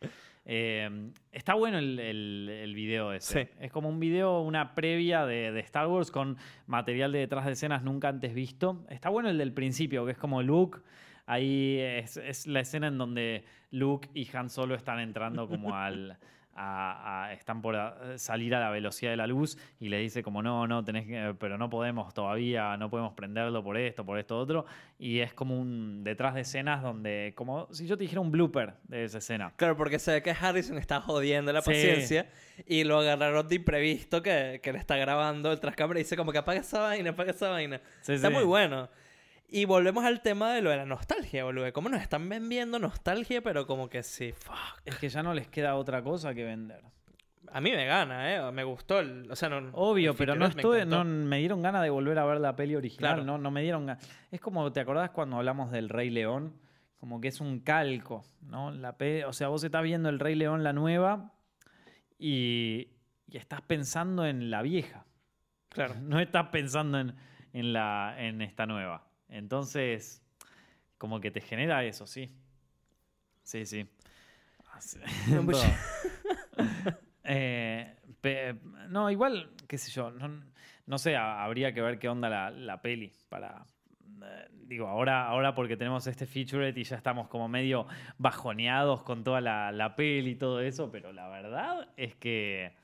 [0.46, 3.44] Eh, está bueno el, el- el video ese.
[3.44, 3.50] Sí.
[3.60, 7.52] Es como un video, una previa de, de Star Wars con material de detrás de
[7.52, 8.84] escenas nunca antes visto.
[8.90, 10.80] Está bueno el del principio, que es como Luke.
[11.26, 16.18] Ahí es, es la escena en donde Luke y Han Solo están entrando como al...
[16.56, 20.22] a- a- están por a- salir a la velocidad de la luz y le dice
[20.22, 24.18] como no, no, tenés que, pero no podemos todavía, no podemos prenderlo por esto, por
[24.18, 24.64] esto, otro.
[24.98, 28.74] Y es como un detrás de escenas donde, como si yo te dijera un blooper
[28.84, 29.52] de esa escena.
[29.56, 31.70] Claro, porque se ve que Harrison está jodiendo la Sí.
[31.70, 32.28] paciencia
[32.66, 36.30] y lo agarraron de imprevisto que, que le está grabando el trascámara y dice como
[36.32, 37.80] que apaga esa vaina, apaga esa vaina.
[38.02, 38.34] Sí, está sí.
[38.34, 38.88] muy bueno.
[39.48, 41.72] Y volvemos al tema de lo de la nostalgia, boludo.
[41.72, 44.80] Cómo nos están vendiendo nostalgia, pero como que sí, fuck.
[44.84, 46.82] Es que ya no les queda otra cosa que vender.
[47.52, 48.52] A mí me gana, ¿eh?
[48.52, 48.98] Me gustó.
[48.98, 51.04] El, o sea, no, Obvio, pero no me estuve, encantó.
[51.04, 53.24] no me dieron ganas de volver a ver la peli original, Claro.
[53.24, 54.04] no, no me dieron ganas.
[54.32, 56.58] Es como, ¿te acordás cuando hablamos del Rey León?
[56.96, 58.72] Como que es un calco, ¿no?
[58.72, 61.32] La pe- o sea, vos estás viendo el Rey León, la nueva,
[62.18, 62.88] y,
[63.28, 65.04] y estás pensando en la vieja.
[65.68, 65.94] Claro.
[66.00, 67.14] No estás pensando en,
[67.52, 69.06] en, la, en esta nueva.
[69.28, 70.22] Entonces,
[70.98, 72.30] como que te genera eso, sí.
[73.42, 73.86] Sí, sí.
[75.28, 75.58] No.
[77.26, 78.54] Eh, pe-
[78.90, 80.44] no, igual, qué sé yo, no,
[80.84, 83.64] no sé, ha- habría que ver qué onda la, la peli para...
[84.22, 87.86] eh, Digo, ahora, ahora porque tenemos este featurette y ya estamos como medio
[88.18, 92.74] bajoneados con toda la, la peli y todo eso, pero la verdad es que,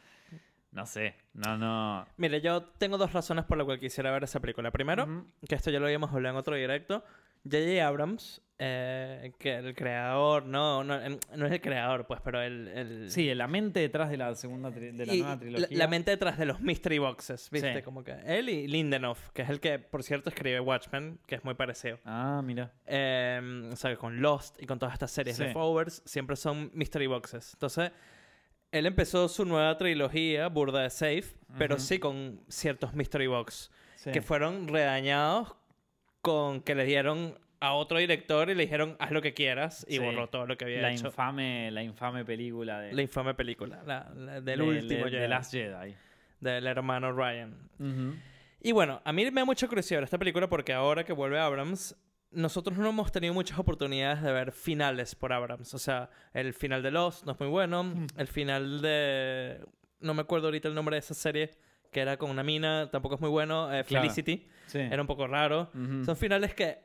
[0.73, 2.07] no sé, no, no...
[2.17, 4.71] Mire, yo tengo dos razones por las cuales quisiera ver esa película.
[4.71, 5.27] Primero, Ujú.
[5.49, 7.05] que esto ya lo habíamos hablado en otro directo.
[7.43, 7.87] J.J.
[7.87, 12.69] Abrams, eh, que el creador, no, no, no es el creador, pues, pero el...
[12.69, 15.67] el Sí, la mente detrás de la segunda de la nueva trilogía.
[15.79, 17.77] la mente detrás de los mystery boxes, ¿viste?
[17.77, 17.83] Sí.
[17.83, 21.43] Como que él y Lindelof, que es el que, por cierto, escribe Watchmen, que es
[21.45, 21.99] muy parecido.
[22.05, 22.73] Ah, mira.
[22.85, 25.45] Eh, o sea, con Lost y con todas estas series Sí.
[25.45, 27.55] de Fowers, siempre son mystery boxes.
[27.55, 27.91] Entonces,
[28.73, 31.25] él empezó su nueva trilogía, Burda de Safe,
[31.59, 34.13] pero sí con ciertos mystery box Sí.
[34.13, 35.55] que fueron redañados
[36.23, 39.95] con que le dieron a otro director y le dijeron haz lo que quieras y
[39.95, 39.99] Sí.
[39.99, 41.09] borró todo lo que había la hecho.
[41.09, 45.21] infame, la infame película de, La infame película, la, la del de- último de, Jedi,
[45.23, 45.95] de Last Jedi.
[46.41, 47.55] del hermano Ryan.
[48.63, 51.95] Y bueno, a mí me da mucha curiosidad esta película porque ahora que vuelve Abrams,
[52.33, 55.75] nosotros no hemos tenido muchas oportunidades de ver finales por Abrams.
[55.75, 57.85] O sea, el final de Lost no es muy bueno.
[57.85, 58.07] Hmm.
[58.17, 59.65] El final de...
[60.01, 61.51] No me acuerdo ahorita el nombre de esa serie,
[61.91, 63.73] que era con una mina, tampoco es muy bueno.
[63.75, 64.03] Eh, Claro.
[64.05, 64.79] Felicity, Sí.
[64.79, 65.71] era un poco raro.
[66.05, 66.79] Son finales que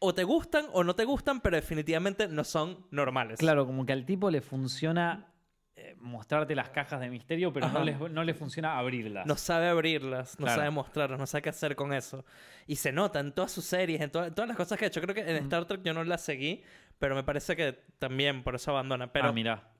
[0.00, 3.38] o te gustan o no te gustan, pero definitivamente no son normales.
[3.38, 5.32] Claro, como que al tipo le funciona
[5.80, 7.84] eh, mostrarte las cajas de misterio, pero no Ajá.
[7.84, 9.26] le, no le funciona abrirlas.
[9.26, 10.60] No sabe abrirlas, no Claro.
[10.60, 12.24] sabe mostrarlas, no sabe qué hacer con eso.
[12.66, 14.88] Y se nota en todas sus series, en, to- en todas las cosas que ha
[14.88, 15.00] hecho.
[15.00, 15.44] Creo que en Mm.
[15.44, 16.62] Star Trek yo no la seguí,
[16.98, 19.12] pero me parece que también por eso abandona.
[19.12, 19.70] Pero ah, mira.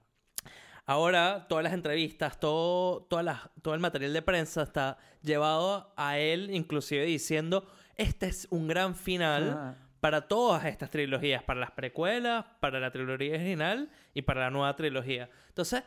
[0.86, 6.18] ahora todas las entrevistas, todo, todas las- todo el material de prensa está llevado a
[6.18, 9.74] él, inclusive diciendo, este es un gran final Ah.
[10.00, 14.74] Para todas estas trilogías, para las precuelas, para la trilogía original y para la nueva
[14.76, 15.28] trilogía.
[15.48, 15.82] Entonces,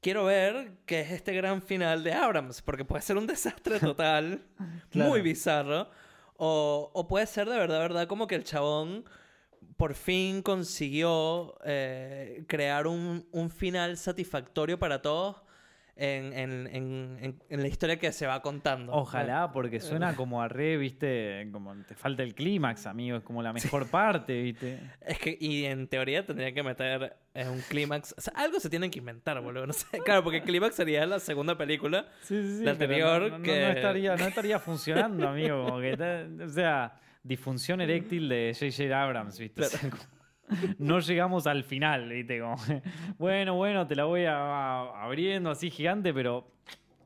[0.00, 4.42] quiero ver qué es este gran final de Abrams, porque puede ser un desastre total,
[4.90, 5.10] Claro.
[5.10, 5.88] muy bizarro,
[6.36, 9.04] o, o puede ser de verdad, verdad, como que el chabón
[9.76, 15.36] por fin consiguió eh, crear un, un final satisfactorio para todos
[15.96, 18.92] en, en- en- en- la historia que se va contando.
[18.92, 23.42] Ojalá, porque suena como a re, viste, como te falta el clímax, amigo, es como
[23.42, 24.78] la mejor parte, viste.
[25.00, 28.14] Es que, y en teoría tendría que meter eh, un clímax.
[28.16, 29.66] O sea, algo se tienen que inventar, boludo.
[29.66, 29.86] No sé.
[30.04, 32.06] Claro, porque el clímax sería la segunda película.
[32.22, 32.60] Sí.
[32.62, 35.64] La anterior no, que- no estaría, no estaría funcionando, amigo.
[35.64, 35.94] Como que
[36.44, 39.02] o sea, disfunción eréctil de J.J.
[39.02, 39.62] Abrams, ¿viste?
[39.62, 40.02] O sea, como-
[40.78, 42.40] no llegamos al final, ¿viste?
[42.40, 42.56] Como,
[43.18, 46.50] bueno, bueno, te la voy a, a- abriendo así gigante, pero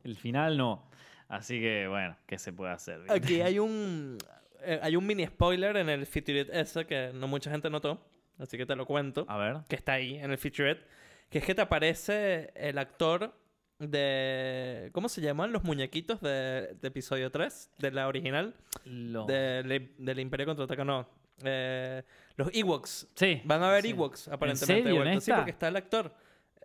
[0.04, 0.88] el final no.
[1.28, 2.98] Así que, bueno, ¿qué se puede hacer?
[3.00, 3.14] viste?
[3.14, 4.18] Aquí hay un.
[4.62, 8.04] eh, hay un mini spoiler en el featurette ese que no mucha gente notó.
[8.38, 9.26] Así que te lo cuento.
[9.28, 9.58] A ver.
[9.68, 10.84] Que está ahí en el featurette.
[11.28, 13.32] Que es que te aparece el actor
[13.78, 14.90] de.
[14.92, 17.70] ¿Cómo se llaman los muñequitos de, de episodio 3?
[17.78, 18.54] De la original.
[18.84, 21.06] Lo- de- del Imperio Contraataca, no.
[21.44, 22.02] Eh,
[22.36, 23.08] los Ewoks.
[23.14, 23.40] Sí.
[23.44, 23.90] Van a haber sí.
[23.90, 24.82] Ewoks, aparentemente.
[24.90, 25.36] serio, en Sí, esta?
[25.36, 26.12] porque está el actor.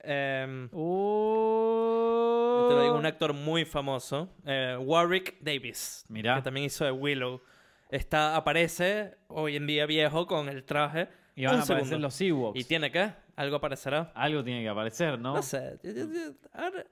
[0.08, 4.30] Em, Uh, te lo digo, un actor muy famoso.
[4.46, 6.06] eh, Warwick Davis.
[6.10, 6.36] Mirá.
[6.36, 7.42] Que también hizo de Willow.
[7.90, 11.08] Está, aparece hoy en día viejo con el traje.
[11.36, 12.08] Y van un a aparecer segundo.
[12.08, 12.60] los Ewoks.
[12.60, 13.12] ¿Y tiene qué?
[13.36, 14.12] ¿Algo aparecerá?
[14.16, 15.34] Algo tiene que aparecer, ¿no?
[15.36, 15.78] No sé.
[15.84, 16.34] yo- yo- yo-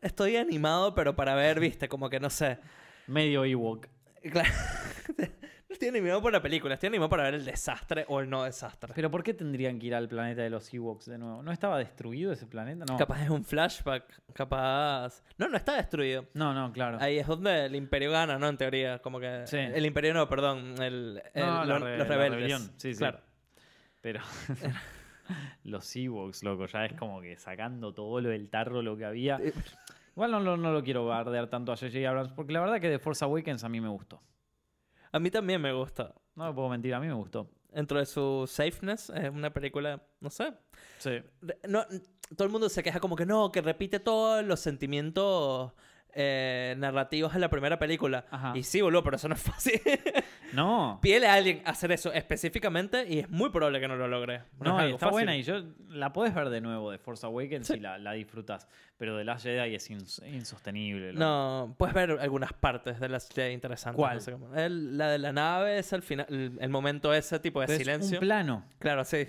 [0.02, 2.58] estoy animado, pero para ver, viste, como que no sé.
[3.08, 3.88] Medio Ewok.
[4.31, 4.49] Claro.
[5.69, 8.43] No estoy animado por la película, estoy animado para ver el desastre o el no
[8.43, 8.91] desastre.
[8.93, 11.41] Pero ¿por qué tendrían que ir al planeta de los Ewoks de nuevo?
[11.41, 12.86] ¿No estaba destruido ese planeta?
[12.88, 12.95] No.
[12.95, 15.23] Capaz es un flashback, capaz...
[15.38, 16.27] No, no está destruido.
[16.36, 16.99] No, no, claro.
[17.01, 18.47] Ahí es donde el imperio gana, ¿no?
[18.49, 19.43] En teoría, como que...
[19.47, 19.57] Sí.
[19.57, 22.31] El imperio no, perdón, el, el- No, lo- re- los rebeldes.
[22.36, 22.62] rebelión.
[22.77, 22.99] Sí, sí.
[22.99, 23.19] Claro.
[24.01, 24.21] Pero
[25.63, 29.39] los Ewoks, loco, ya es como que sacando todo lo del tarro, lo que había.
[30.15, 32.08] Igual no, lo- no lo quiero bardear tanto a J.J.
[32.08, 34.21] Abrams, porque la verdad que The Force Awakens a mí me gustó.
[35.12, 36.13] A mí también me gusta.
[36.36, 37.49] No me puedo mentir, a mí me gustó.
[37.71, 40.54] Dentro de su safeness, es una película, no sé.
[40.99, 41.21] Sí.
[41.67, 41.84] No,
[42.36, 45.71] todo el mundo se queja como que no, que repite todos los sentimientos
[46.15, 48.26] eh, narrativos en la primera película.
[48.32, 48.54] Ajá.
[48.56, 49.80] Y sí, boludo, pero eso no es fácil.
[50.54, 50.99] No.
[51.02, 54.43] Pídele a alguien hacer eso específicamente y es muy probable que no lo logre.
[54.60, 55.12] No, es y algo está fácil.
[55.12, 58.67] buena y yo la puedes ver de nuevo de Force Awakens y la, la disfrutas.
[58.97, 61.08] Pero de Last Jedi es ins- insostenible.
[61.13, 61.19] loco.
[61.26, 63.95] No, puedes ver algunas partes de las Jedi interesantes.
[63.97, 64.17] ¿Cuál?
[64.17, 64.54] no sé cómo.
[64.56, 67.78] El- la de la nave es al final, el, el momento ese tipo de Pero
[67.78, 68.17] es silencio.
[68.19, 68.63] un plano.
[68.78, 69.26] Claro, sí.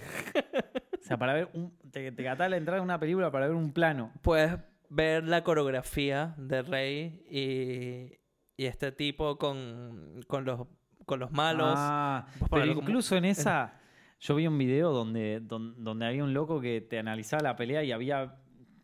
[1.01, 1.73] O sea, para ver un.
[1.91, 4.13] Te, te la entrada de una película para ver un plano.
[4.21, 4.59] Puedes
[4.91, 8.19] ver la coreografía de Rey y,
[8.63, 10.67] y este tipo con, con, los,
[11.07, 11.75] con los malos.
[11.77, 13.81] Ah, pero como- incluso en esa.
[14.21, 17.83] Yo vi un video donde, don- donde, había un loco que te analizaba la pelea
[17.85, 18.37] y había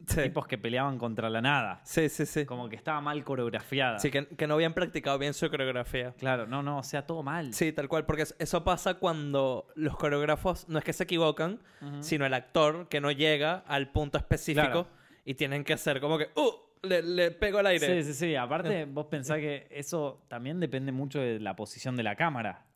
[0.06, 0.22] sí.
[0.24, 1.80] tipos que peleaban contra la nada.
[1.84, 2.44] sí, sí, sí.
[2.44, 3.98] Como que estaba mal coreografiada.
[4.00, 6.12] Sí, que, que no habían practicado bien su coreografía.
[6.18, 7.54] Claro, no, no, o sea, todo mal.
[7.54, 11.60] Sí, tal cual, porque es- eso pasa cuando los coreógrafos no es que se equivocan,
[12.00, 14.88] sino el actor que no llega al punto específico Claro.
[15.30, 16.50] Y tienen que hacer como que, ¡uh!
[16.82, 18.02] Le, le pego al aire.
[18.02, 18.34] Sí, sí, sí.
[18.34, 22.66] Aparte, vos pensás que eso también depende mucho de la posición de la cámara.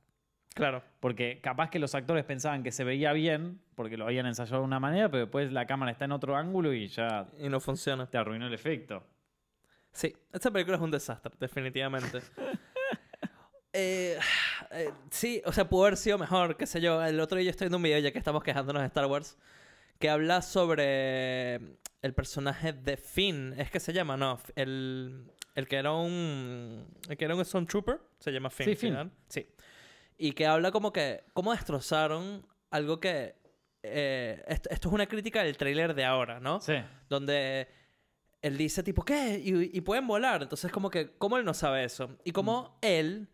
[0.54, 0.84] Claro.
[1.00, 4.66] Porque capaz que los actores pensaban que se veía bien, porque lo habían ensayado de
[4.66, 8.06] una manera, pero después la cámara está en otro ángulo y ya Y no funciona.
[8.08, 9.02] te arruinó el efecto.
[9.90, 12.20] Sí, esta película es un desastre, definitivamente.
[13.76, 14.16] Eh,
[14.70, 17.04] eh, sí, o sea, pudo haber sido mejor, qué sé yo.
[17.04, 19.36] El otro día yo estoy viendo un video, ya que estamos quejándonos de Star Wars,
[19.98, 21.54] que habla sobre
[22.02, 23.54] el personaje de Finn.
[23.58, 24.16] ¿Es que se llama?
[24.16, 26.86] No, el, el que era un...
[27.08, 28.66] El que era un Stormtrooper, se llama Finn.
[28.66, 29.12] Sí, Finn.
[29.28, 29.46] Sí.
[30.18, 31.24] Y que habla como que...
[31.32, 33.36] Cómo destrozaron algo que...
[33.82, 36.60] eh, esto, esto es una crítica del tráiler de ahora, ¿no?
[36.60, 36.74] Sí.
[37.08, 37.68] donde
[38.42, 39.40] él dice tipo, ¿qué?
[39.42, 40.42] Y, y pueden volar.
[40.42, 42.18] Entonces como que, ¿cómo él no sabe eso?
[42.24, 43.28] Y cómo él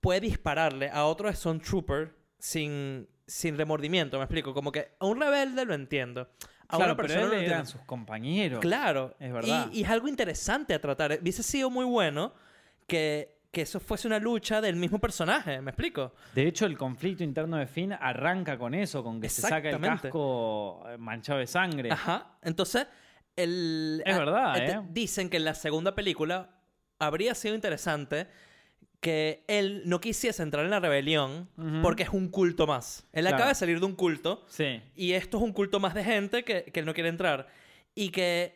[0.00, 4.52] puede dispararle a otro Stormtrooper sin, sin remordimiento, me explico.
[4.54, 6.28] Como que a un rebelde lo entiendo.
[6.68, 7.70] A Claro, una pero persona él no lo eran entiendo.
[7.70, 8.60] sus compañeros.
[8.60, 9.14] Claro.
[9.20, 9.68] Es verdad.
[9.72, 11.18] Y, y es algo interesante a tratar.
[11.20, 12.32] Hubiese sido muy bueno
[12.86, 16.14] que, que eso fuese una lucha del mismo personaje, ¿me explico?
[16.34, 19.80] De hecho, el conflicto interno de Finn arranca con eso, con que se saca el
[19.80, 21.90] casco eh, manchado de sangre.
[21.92, 22.38] Ajá.
[22.42, 22.86] Entonces,
[23.36, 24.80] el, Es a- verdad, este- ¿eh?
[24.90, 26.50] Dicen que en la segunda película
[26.98, 28.28] habría sido interesante
[29.02, 31.48] que él no quisiese entrar en la rebelión
[31.82, 33.04] porque es un culto más.
[33.12, 33.34] Él Claro.
[33.36, 34.80] acaba de salir de un culto Sí.
[34.94, 37.48] y esto es un culto más de gente que, que él no quiere entrar.
[37.96, 38.54] Y que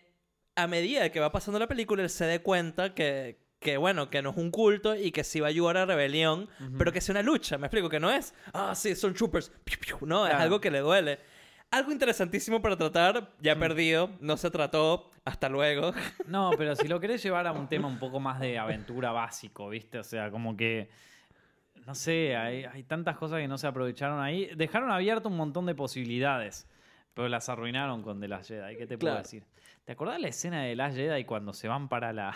[0.54, 4.22] a medida que va pasando la película, él se dé cuenta que, que bueno, que
[4.22, 7.00] no es un culto y que sí va a ayudar a la rebelión, pero que
[7.00, 7.59] sea una lucha.
[7.59, 9.50] Me explico, que no es, ah, sí, son troopers.
[9.64, 10.06] Piu, piu.
[10.06, 11.18] No, es algo que le duele.
[11.77, 13.59] Algo interesantísimo para tratar, ya Mm.
[13.61, 15.93] perdido, no se trató, hasta luego.
[16.27, 19.69] No, pero si lo querés llevar a un tema un poco más de aventura básico,
[19.69, 19.99] ¿viste?
[19.99, 20.89] O sea, como que.
[21.87, 24.51] No sé, hay, hay tantas cosas que no se aprovecharon ahí.
[24.57, 26.67] Dejaron abierto un montón de posibilidades,
[27.15, 28.77] pero las arruinaron con The Last Jedi.
[28.77, 29.23] ¿Qué te puedo Claro.
[29.23, 29.45] decir?
[29.85, 32.35] ¿Te acordás la escena de The Last Jedi cuando se van para la.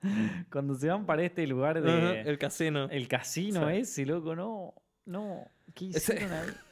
[0.50, 2.20] cuando se van para este lugar de.
[2.22, 2.88] El casino.
[2.90, 3.76] El casino Sí.
[3.76, 4.72] ese, loco, no.
[5.04, 5.44] No.
[5.74, 6.48] ¿Qué hicieron ahí?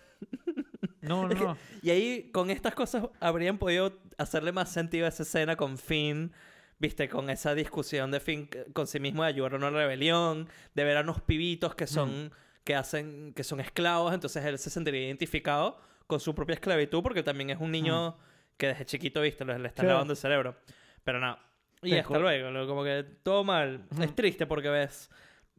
[1.00, 1.56] No, no.
[1.82, 6.32] Y ahí, con estas cosas, habrían podido hacerle más sentido a esa escena con Finn.
[6.80, 10.84] Viste, con esa discusión de Finn con sí mismo de ayudar a una rebelión, de
[10.84, 12.32] ver a unos pibitos que son,
[12.62, 17.24] que hacen, que son esclavos, entonces él se sentiría identificado con su propia esclavitud, porque
[17.24, 18.16] también es un niño
[18.56, 19.94] que desde chiquito, viste, le, le están Claro.
[19.96, 20.56] lavando el cerebro.
[21.02, 21.36] Pero no.
[21.82, 23.84] Y Te hasta luego, como que todo mal.
[24.00, 25.10] Es triste porque ves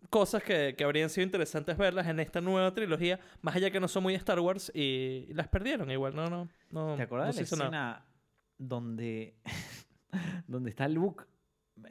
[0.10, 3.88] cosas que, que habrían sido interesantes verlas en esta nueva trilogía, más allá que no
[3.88, 6.50] son muy Star Wars y, y las perdieron igual, no, no.
[6.72, 7.66] no ¿Te acordás no de la nada.
[7.66, 8.06] escena
[8.58, 9.36] donde,
[10.48, 11.26] donde está Luke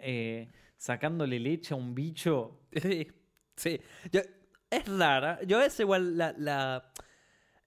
[0.00, 2.60] eh, sacándole leche a un bicho?
[2.80, 3.08] Sí,
[3.56, 3.80] sí.
[4.12, 4.20] Yo-
[4.70, 5.40] es rara.
[5.46, 6.92] Yo es igual la, la...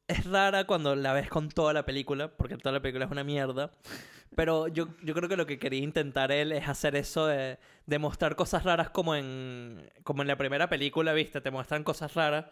[0.08, 3.24] Es rara cuando la ves con toda la película, porque toda la película es una
[3.24, 3.72] mierda.
[4.36, 8.00] Pero yo, yo creo que lo que quería intentar él es hacer eso de, de
[8.00, 11.42] mostrar cosas raras como en, como en la primera película, ¿viste?
[11.42, 12.46] Te muestran cosas raras,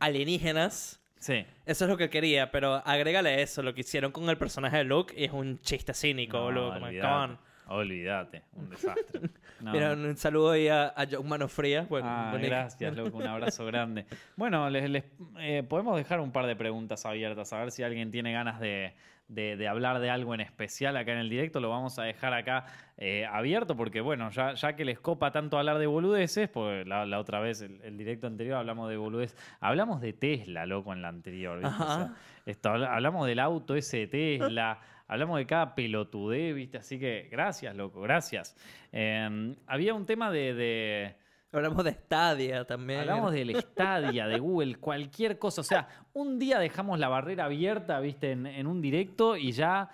[0.00, 1.00] alienígenas.
[1.18, 1.44] Sí.
[1.66, 4.84] Eso es lo que quería, pero agrégale eso, lo que hicieron con el personaje de
[4.84, 6.68] Luke, y es un chiste cínico, boludo.
[6.68, 7.08] Como, come olvídate.
[7.32, 7.38] on.
[7.68, 9.20] Olvídate, un desastre.
[9.60, 9.72] No.
[9.72, 11.84] Mira, un saludo ahí a, a John Mano Fría.
[11.86, 13.18] Bueno, Ah, gracias, loco.
[13.18, 14.06] Un abrazo grande.
[14.36, 15.04] Bueno, les, les-
[15.38, 18.94] eh, podemos dejar un par de preguntas abiertas, a ver si alguien tiene ganas de,
[19.30, 21.60] de- de hablar de algo en especial acá en el directo.
[21.60, 22.66] Lo vamos a dejar acá
[22.98, 27.06] eh, abierto porque, bueno, ya, ya que les copa tanto hablar de boludeces, pues la,
[27.06, 29.36] la otra vez, el, el directo anterior, hablamos de boludeces.
[29.60, 31.58] Hablamos de Tesla, loco, en la anterior.
[31.60, 31.74] ¿viste?
[31.82, 32.14] O sea, Ajá.
[32.46, 34.06] esto, habla- hablamos del auto ese de
[34.38, 34.78] Tesla.
[35.08, 36.78] Hablamos de cada pelotudez, ¿viste?
[36.78, 38.56] Así que gracias, loco, gracias.
[38.92, 41.14] Eh, había un tema de- de
[41.52, 43.00] Hablamos de Stadia también.
[43.00, 45.60] Hablamos del Stadia, de Google, cualquier cosa.
[45.62, 49.90] O sea, un día dejamos la barrera abierta, viste, en, en un directo y ya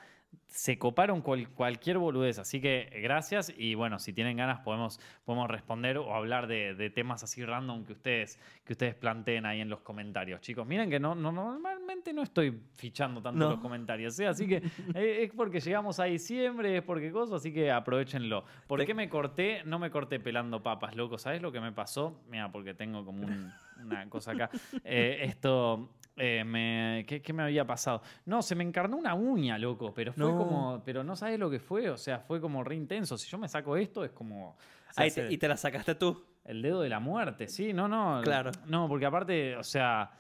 [0.57, 2.39] se coparon cual- cualquier boludez.
[2.39, 3.53] Así que eh, gracias.
[3.59, 7.85] Y bueno, si tienen ganas, podemos, podemos responder o hablar de, de temas así random
[7.85, 10.41] que ustedes, que ustedes planteen ahí en los comentarios.
[10.41, 13.51] Chicos, miren que no, no, normalmente no estoy fichando tanto No.
[13.51, 14.19] los comentarios.
[14.19, 14.27] ¿eh?
[14.29, 14.57] Así que
[14.95, 18.45] eh, es porque llegamos a diciembre, es porque cosas, así que aprovechenlo.
[18.67, 19.63] ¿Por Te- qué me corté?
[19.67, 21.19] No me corté pelando papas, loco.
[21.19, 22.23] ¿Sabes lo que me pasó?
[22.31, 23.53] Mira, porque tengo como un-
[23.83, 24.49] una cosa acá.
[24.85, 25.91] Eh, esto.
[26.17, 28.03] Eh, me, ¿qué, qué me había pasado?
[28.25, 30.37] No, se me encarnó una uña, loco, pero fue No.
[30.37, 33.19] como, pero no sabes lo que fue, o sea, fue como re intenso.
[33.19, 34.57] Si yo me saco esto, es como
[34.97, 36.25] te- y te la sacaste tú.
[36.45, 38.21] el dedo de la muerte, sí, no, no.
[38.23, 38.51] Claro.
[38.67, 40.11] No, porque aparte, o sea,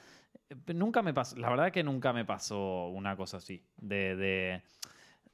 [0.50, 4.62] eh, nunca me pasó, la verdad que nunca me pasó una cosa así, de, de-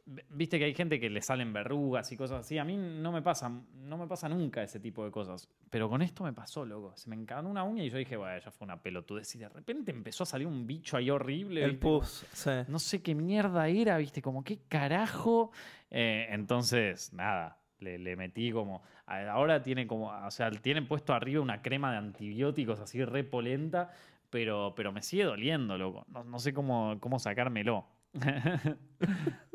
[0.05, 2.59] Viste que hay gente que le salen verrugas y cosas así.
[2.59, 5.49] A mí no me pasa, no me pasa nunca ese tipo de cosas.
[5.71, 6.93] Pero con esto me pasó, loco.
[6.97, 9.33] Se me encarnó una uña y yo dije, bueno, ya fue una pelotudez.
[9.37, 11.63] Y de repente empezó a salir un bicho ahí horrible.
[11.63, 12.27] El pus.
[12.33, 12.51] Sí.
[12.67, 15.53] no sé qué mierda era, viste, como qué carajo.
[15.91, 18.83] Eh, entonces, nada, le, le metí como.
[19.07, 20.09] Ahora tiene como.
[20.09, 23.93] O sea, tienen puesto arriba una crema de antibióticos así repolenta,
[24.31, 26.05] pero, pero me sigue doliendo, loco.
[26.09, 27.87] No, no sé cómo, cómo sacármelo.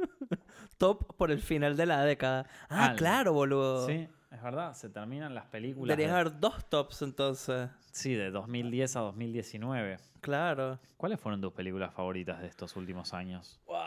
[0.78, 2.46] Top por el final de la década.
[2.70, 3.88] Ah, claro, boludo.
[3.88, 5.88] sí, es verdad, se terminan las películas.
[5.98, 7.70] Deberías de- haber dos tops entonces.
[7.92, 9.98] Sí, de 2010 a 2019.
[10.22, 10.80] Claro.
[10.98, 13.60] ¿Cuáles fueron tus películas favoritas de estos últimos años?
[13.66, 13.78] Wow.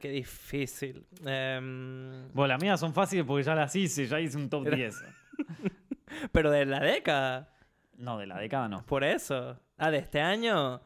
[0.00, 1.06] Qué difícil.
[1.24, 4.76] Em, Bueno, las mías son fáciles porque ya las hice, ya hice un top Era-
[4.76, 4.96] 10.
[6.32, 7.52] pero de la década.
[7.96, 8.84] No, de la década no.
[8.84, 9.58] Por eso.
[9.78, 10.82] Ah, de este año.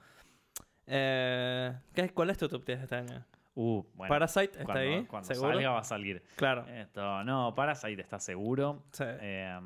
[0.87, 3.25] Eh, ¿qué- ¿Cuál es tu top 10 de este año?
[3.55, 4.09] Uh, bueno.
[4.09, 5.05] Parasite está cuando, ahí.
[5.07, 5.53] Cuando ¿Seguro?
[5.53, 6.23] salga va a salir.
[6.37, 6.67] Claro.
[6.69, 8.85] Esto, no, Parasite está seguro.
[8.93, 9.05] Sí.
[9.07, 9.59] Eh,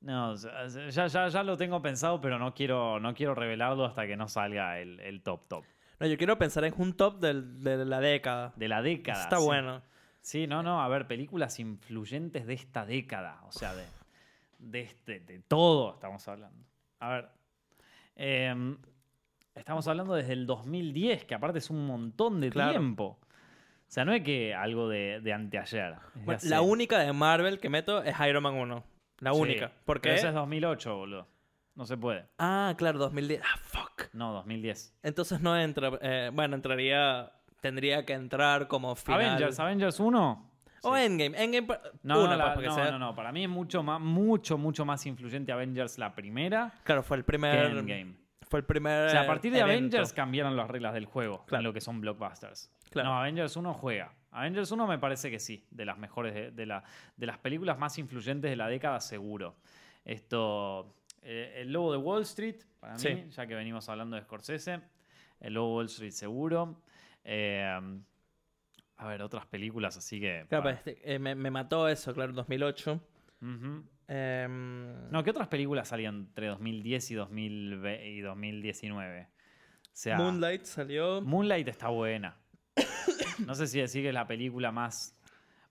[0.00, 4.16] no, ya, ya, ya lo tengo pensado, pero no quiero, no quiero revelarlo hasta que
[4.16, 5.64] no salga el, el top top.
[5.98, 8.52] No, yo quiero pensar en un top del- de la década.
[8.56, 9.22] De la década.
[9.22, 9.44] Está sí.
[9.44, 9.82] bueno.
[10.22, 13.40] Sí, no, no, a ver, películas influyentes de esta década.
[13.44, 13.84] O sea, de,
[14.58, 16.64] de, este, de todo estamos hablando.
[17.00, 17.28] A ver.
[18.16, 18.78] em,
[19.54, 22.70] estamos hablando desde el 2010, que aparte es un montón de Claro.
[22.72, 23.18] tiempo.
[23.22, 25.96] O sea, no es que algo de, de anteayer.
[26.14, 28.84] Bueno, hace- la única de Marvel que meto es Iron Man 1.
[29.18, 29.72] La Sí, única.
[29.84, 30.18] ¿Por pero qué?
[30.18, 31.26] esa es 2008, boludo.
[31.74, 32.26] No se puede.
[32.38, 33.40] Ah, claro, 2010.
[33.44, 34.12] Ah, fuck.
[34.12, 34.94] No, 2010.
[35.02, 35.90] Entonces no entra.
[36.02, 37.32] eh, bueno, entraría.
[37.60, 39.20] Tendría que entrar como final.
[39.22, 40.50] Avengers, Avengers 1.
[40.82, 41.02] O Sí.
[41.02, 41.42] Endgame.
[41.44, 41.66] Endgame.
[42.02, 44.56] No, una, la- pues, porque no, sea- no, no, para mí es mucho más, mucho,
[44.56, 47.54] mucho más influyente Avengers la primera Claro, fue el que primer.
[47.66, 48.14] Endgame.
[48.50, 49.06] Fue el primer.
[49.06, 49.96] O sea, a partir de evento.
[49.96, 51.60] Avengers cambiaron las reglas del juego Claro.
[51.60, 52.70] en lo que son blockbusters.
[52.90, 53.08] Claro.
[53.10, 54.12] No, Avengers 1 juega.
[54.32, 56.82] Avengers 1 me parece que sí, de las mejores, de, de la,
[57.16, 59.56] de las películas más influyentes de la década, seguro.
[60.04, 63.24] Esto, eh, El Lobo de Wall Street, para mí, Sí.
[63.30, 64.80] ya que venimos hablando de Scorsese.
[65.38, 66.82] El Lobo de Wall Street, seguro.
[67.24, 67.64] Eh,
[68.96, 70.44] a ver, otras películas, así que...
[70.48, 73.00] Claro, para- este, eh, me, me mató eso, claro, 2008.
[74.08, 79.22] Em, No, ¿qué otras películas salían entre 2010 y, 2020 y 2019?
[79.22, 81.20] O sea, Moonlight salió.
[81.22, 82.36] Moonlight está buena.
[83.46, 85.16] No sé si decir que es la película más.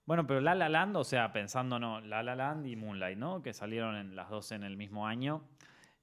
[0.04, 3.42] Bueno, pero La La Land, o sea, pensando, no, La La Land y Moonlight, ¿no?
[3.42, 5.44] Que salieron en las dos en el mismo año.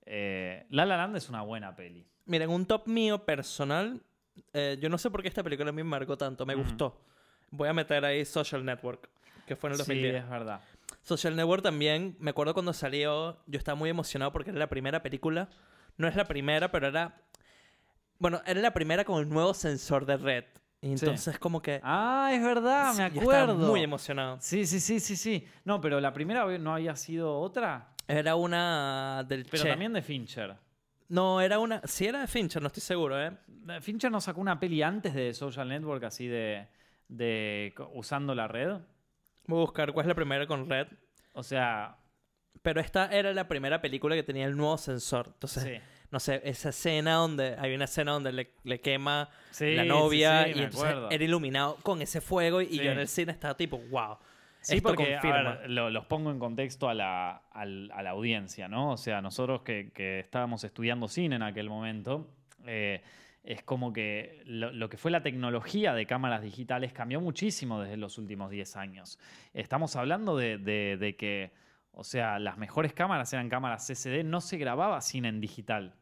[0.06, 2.08] Eh, La La Land es una buena peli.
[2.26, 4.02] Miren, un top mío personal.
[4.54, 6.46] eh, yo no sé por qué esta película a mí me marcó tanto.
[6.46, 7.02] Me gustó.
[7.52, 9.10] Voy a meter ahí Social Network,
[9.46, 10.24] que fue en el Sí, 2010.
[10.24, 10.62] es verdad.
[11.08, 15.02] Social Network también, me acuerdo cuando salió, yo estaba muy emocionado porque era la primera
[15.02, 15.48] película.
[15.96, 17.22] No es la primera, pero era.
[18.20, 20.44] Bueno, era la primera con el nuevo sensor de red.
[20.82, 21.80] Y entonces, como que.
[21.82, 23.56] Ah, es verdad, me yo estaba acuerdo.
[23.68, 24.38] muy emocionado.
[24.42, 25.48] Sí, sí, sí, sí, sí.
[25.64, 27.94] No, pero la primera no había sido otra.
[28.06, 29.70] Era una del Pero Che.
[29.70, 30.58] también de Fincher.
[31.08, 31.82] No, era una.
[31.86, 33.32] Sí, era de Fincher, no estoy seguro, ¿eh?
[33.80, 36.68] Fincher nos sacó una peli antes de Social Network, así de.
[37.08, 38.78] de usando la red.
[39.48, 40.88] Voy a buscar cuál es la primera con red.
[41.34, 41.98] O sea,
[42.62, 45.28] Pero esta era la primera película que tenía el nuevo sensor.
[45.34, 45.72] Entonces, sí.
[46.12, 47.56] no sé, esa escena donde.
[47.60, 51.78] Hay una escena donde le, le quema Sí, la novia sí, y entonces era iluminado
[51.84, 54.18] con ese fuego y yo en el cine estaba tipo, wow.
[54.60, 55.56] Sí, esto porque a confirma.
[55.60, 58.92] ver, lo- los pongo en contexto a la, a la audiencia, ¿no?
[58.92, 62.28] O sea, nosotros que, que estábamos estudiando cine en aquel momento,
[62.66, 63.02] eh,
[63.48, 67.96] es como que lo, lo que fue la tecnología de cámaras digitales cambió muchísimo desde
[67.98, 69.18] los últimos 10 años.
[69.54, 71.52] Estamos hablando de, de- de que,
[71.92, 75.96] o sea, las mejores cámaras eran cámaras CCD, no se grababa cine en digital.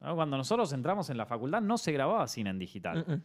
[0.00, 0.14] ¿no?
[0.14, 3.22] Cuando nosotros entramos en la facultad no se grababa cine en digital.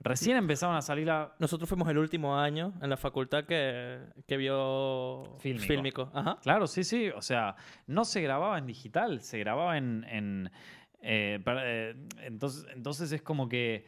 [0.00, 1.34] Recién empezaron a salir la...
[1.40, 3.98] Nosotros fuimos el último año en la facultad que,
[4.28, 5.66] que vio Fílmico.
[5.66, 6.10] fílmico.
[6.14, 6.38] Ajá.
[6.40, 7.08] Claro, sí, sí.
[7.08, 7.56] O sea,
[7.88, 10.04] no se grababa en digital, se grababa en.
[10.08, 10.50] en,
[11.00, 13.86] eh, eh, entonces, entonces es como que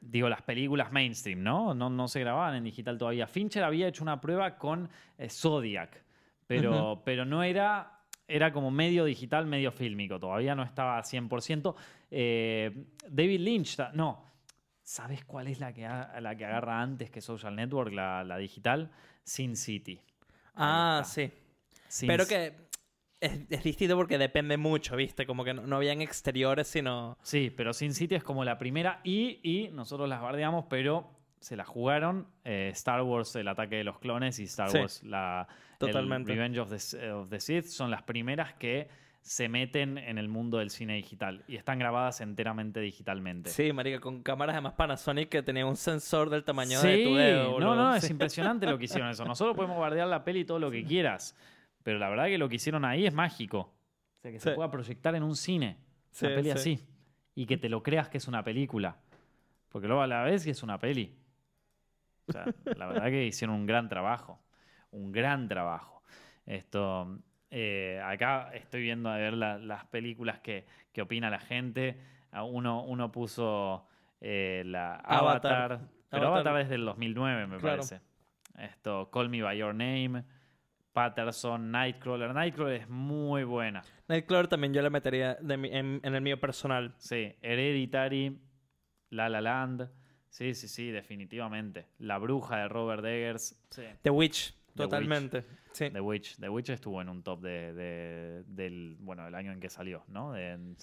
[0.00, 1.74] digo, las películas mainstream, ¿no?
[1.74, 1.90] ¿no?
[1.90, 3.26] No se grababan en digital todavía.
[3.26, 4.88] Fincher había hecho una prueba con
[5.18, 6.02] eh, Zodiac,
[6.46, 7.92] pero, pero no era...
[8.28, 10.18] Era como medio digital, medio fílmico.
[10.18, 11.76] Todavía no estaba 100%.
[12.10, 14.24] Eh, David Lynch, no.
[14.82, 18.90] ¿Sabes cuál es la que, la que agarra antes que Social Network, la, la digital?
[19.22, 20.00] Sin City.
[20.56, 21.14] Ah, está.
[21.14, 21.32] sí.
[21.86, 22.65] Sin Pero que
[23.20, 25.26] es, es distinto porque depende mucho, ¿viste?
[25.26, 27.16] Como que no, no habían exteriores, sino...
[27.22, 31.10] Sí, pero Sin City es como la primera y, y nosotros las bardeamos, pero
[31.40, 32.26] se la jugaron.
[32.44, 36.32] eh, Star Wars, el ataque de los clones y Star Sí, Wars, la el totalmente.
[36.34, 38.88] Revenge of the, of the Sith son las primeras que
[39.20, 43.50] se meten en el mundo del cine digital y están grabadas enteramente digitalmente.
[43.50, 47.14] Sí, marica, con cámaras además Panasonic que tenían un sensor del tamaño Sí, de tu
[47.16, 47.44] dedo.
[47.44, 47.74] no, boludo.
[47.74, 48.12] no, es Sí.
[48.12, 49.24] impresionante lo que hicieron eso.
[49.24, 51.34] Nosotros podemos bardear la peli todo lo que quieras,
[51.86, 53.58] pero la verdad que lo que hicieron ahí es mágico.
[53.60, 55.78] O sea, que se pueda proyectar en un cine,
[56.10, 56.56] Sí, una peli sí.
[56.58, 56.86] así,
[57.36, 58.96] y que te lo creas que es una película.
[59.68, 61.14] Porque luego a la vez que es una peli.
[62.26, 64.40] O sea, la verdad que hicieron un gran trabajo,
[64.90, 66.02] un gran trabajo.
[66.44, 67.20] Esto,
[67.52, 72.00] eh, acá estoy viendo a ver la- las películas que, que opina la gente.
[72.32, 73.86] Ah, Uno, uno puso
[74.20, 75.52] eh, la Avatar.
[75.54, 75.80] Avatar,
[76.10, 76.48] pero Avatar.
[76.48, 77.76] Avatar es del 2009, me Claro.
[77.76, 78.00] parece.
[78.58, 80.24] Esto, Call Me By Your Name,
[81.00, 82.32] Patterson, Nightcrawler.
[82.32, 83.82] Nightcrawler es muy buena.
[84.08, 86.94] Nightcrawler también yo la metería de mi- en, en el mío personal.
[86.96, 88.40] Sí, Hereditary,
[89.10, 89.90] La La Land.
[90.30, 91.84] Sí, sí, sí, definitivamente.
[91.98, 93.62] La Bruja de Robert Eggers.
[93.68, 93.82] Sí.
[94.00, 95.44] The Witch, The totalmente.
[95.72, 95.90] Sí.
[95.90, 96.36] The Witch.
[96.38, 100.02] The Witch estuvo en un top de, de- del, bueno, del año en que salió,
[100.08, 100.32] ¿no?
[100.32, 100.76] De, en.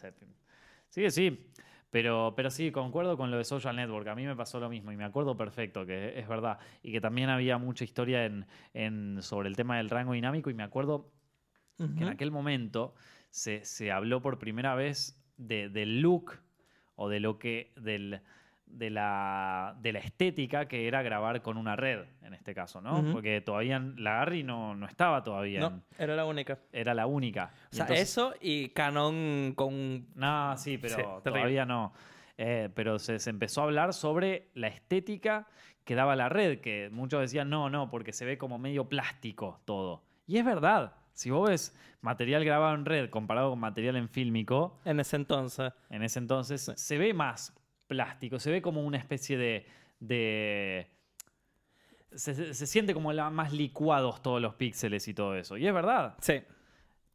[0.90, 1.50] Sí, sí.
[1.94, 4.08] Pero, pero sí, concuerdo con lo de Social Network.
[4.08, 6.58] A mí me pasó lo mismo y me acuerdo perfecto, que es verdad.
[6.82, 10.50] Y que también había mucha historia en, en- sobre el tema del rango dinámico.
[10.50, 11.12] Y me acuerdo
[11.78, 12.96] que en aquel momento
[13.30, 16.40] se, se habló por primera vez de- del look
[16.96, 18.22] o de lo que del,
[18.74, 23.04] de, la, de la estética que era grabar con una red, en este caso, ¿no?
[23.12, 26.60] Porque todavía la Harry no, no estaba todavía, en- No, era la única.
[26.72, 27.52] era la única.
[27.72, 30.08] O sea, entonces- eso y Canon con...
[30.16, 31.94] No, sí, pero Sí, todavía no.
[32.38, 35.48] Eh, pero se, se empezó a hablar sobre la estética
[35.84, 39.62] que daba la red, que muchos decían, no, no, porque se ve como medio plástico
[39.66, 40.04] todo.
[40.26, 40.94] Y es verdad.
[41.12, 45.72] Si vos ves material grabado en red comparado con material en fílmico, En ese entonces.
[45.92, 47.54] en ese entonces se ve más
[47.88, 49.66] plástico, se ve como una especie de...
[50.00, 50.88] de-
[52.16, 55.58] se, siente como la- más licuados todos los píxeles y todo eso.
[55.58, 56.16] Y es verdad.
[56.22, 56.42] Sí.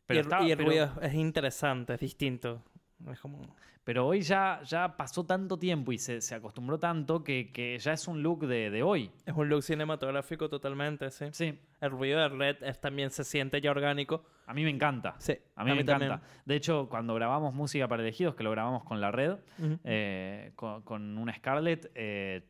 [0.06, 2.64] Pero y el, está- y el pero- ruido es interesante, es distinto.
[3.10, 3.56] Es como...
[3.84, 7.94] Pero hoy ya, ya pasó tanto tiempo y se, se acostumbró tanto que, que ya
[7.94, 9.10] es un look de, de hoy.
[9.24, 11.24] Es un look cinematográfico totalmente, sí.
[11.32, 14.26] Sí, El ruido de red es, también se siente ya orgánico.
[14.46, 15.14] a mí me encanta.
[15.18, 16.06] Sí, A mí me encanta.
[16.08, 16.20] también.
[16.44, 19.78] De hecho, cuando grabamos música para elegidos, que lo grabamos con la red, Ujú.
[19.84, 22.42] eh, con, con una Scarlett, eh,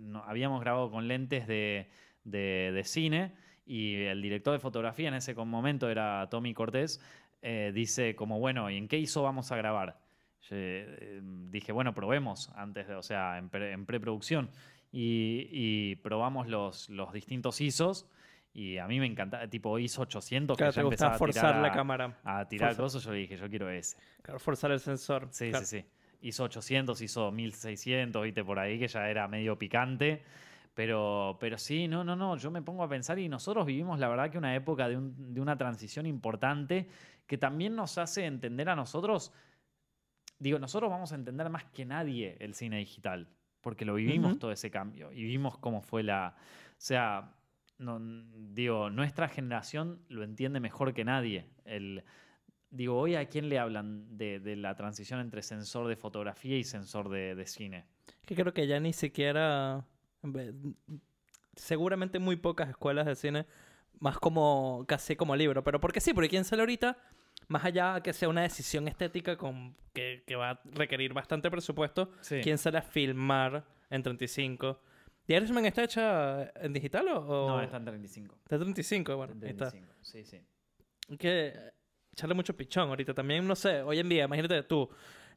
[0.00, 1.90] no- habíamos grabado con lentes de,
[2.24, 3.34] de- de cine
[3.66, 7.02] y el director de fotografía en ese momento era Tommy Cortés.
[7.42, 9.98] Eh, dice como, bueno, ¿y en qué ISO vamos a grabar?
[10.42, 11.20] Yo, eh,
[11.50, 14.50] dije, bueno, probemos antes de, o sea, en, pre- en preproducción.
[14.92, 18.06] Y, y probamos los, los distintos ISOs.
[18.52, 21.50] Y a mí me encantaba, tipo ISO 800, Claro, que ya te empezaba a forzar
[21.52, 22.18] tirar la a- cámara.
[22.24, 22.84] a tirar Forzar.
[22.84, 23.04] cosas.
[23.04, 23.96] Yo dije, yo quiero ese.
[24.22, 25.28] Claro, forzar el sensor.
[25.30, 25.64] Sí, claro.
[25.64, 25.86] sí, sí.
[26.22, 30.22] Hizo 800, hizo 1600, viste, por ahí, que ya era medio picante.
[30.74, 32.36] Pero, pero sí, no, no, no.
[32.36, 35.32] Yo me pongo a pensar y nosotros vivimos, la verdad, que una época de, un-
[35.34, 36.88] de una transición importante
[37.30, 39.32] que también nos hace entender a nosotros.
[40.40, 43.28] Digo, nosotros vamos a entender más que nadie el cine digital,
[43.60, 46.34] porque lo vivimos todo ese cambio y vimos cómo fue la.
[46.36, 47.36] O sea,
[47.78, 51.48] no, digo, nuestra generación lo entiende mejor que nadie.
[51.64, 52.02] El,
[52.68, 56.64] digo, hoy a quién le hablan de, de la transición entre sensor de fotografía y
[56.64, 57.84] sensor de, de cine.
[58.26, 59.86] Que creo que ya ni siquiera.
[61.54, 63.46] Seguramente muy pocas escuelas de cine,
[64.00, 65.62] más como casi como libro.
[65.62, 66.98] Pero porque sí, porque quién sale ahorita,
[67.50, 72.12] más allá que sea una decisión estética con, que, que va a requerir bastante presupuesto,
[72.20, 72.40] Sí.
[72.42, 74.80] quién sale a filmar en 35.
[75.26, 77.20] ¿The Irishman está hecha en digital o.?
[77.20, 78.36] o- No, está en 35.
[78.44, 79.70] Está en 35, bueno, Está en está.
[79.70, 79.94] 35.
[80.02, 81.16] Sí, sí.
[81.18, 81.52] que
[82.12, 83.14] echarle mucho pichón ahorita.
[83.14, 84.88] También, no sé, hoy en día, imagínate tú,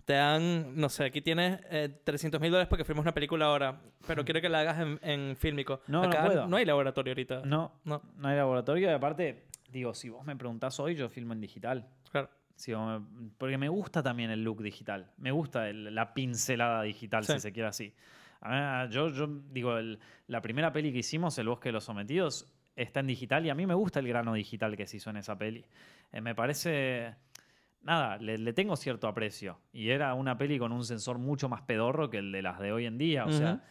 [0.06, 3.82] te dan, no sé, aquí tienes eh, 300 mil dólares porque filmas una película ahora,
[4.06, 5.82] pero quiero que la hagas en, en fílmico.
[5.88, 6.56] No, no Acá puedo.
[6.56, 7.42] hay laboratorio ahorita.
[7.46, 8.90] No, No, no hay laboratorio.
[8.90, 11.88] Y aparte, digo, si vos me preguntás hoy, yo filmo en digital.
[12.12, 12.30] claro.
[12.56, 15.12] Si vos me- porque me gusta también el look digital.
[15.18, 17.34] Me gusta el- la pincelada digital, Sí.
[17.34, 17.96] si se quiere así.
[18.42, 19.98] A mí, yo, yo digo, el-
[20.28, 23.56] la primera peli que hicimos, El Bosque de los Sometidos, está en digital y a
[23.56, 25.66] mí me gusta el grano digital que se hizo en esa peli.
[26.12, 27.16] Eh, me parece.
[27.82, 29.60] nada, le, le tengo cierto aprecio.
[29.74, 32.72] Y era una peli con un sensor mucho más pedorro que el de las de
[32.72, 33.26] hoy en día.
[33.26, 33.62] O sea,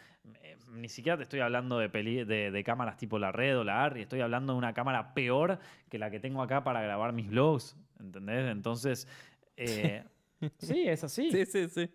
[0.40, 3.64] eh, ni siquiera te estoy hablando de, peli- de, de cámaras tipo la Red o
[3.64, 5.58] la ARRI, estoy hablando de una cámara peor
[5.88, 8.50] que la que tengo acá para grabar mis vlogs, ¿entendés?
[8.50, 9.08] Entonces,
[9.56, 10.04] eh,
[10.58, 11.30] sí, es así.
[11.30, 11.90] Sí, sí, sí.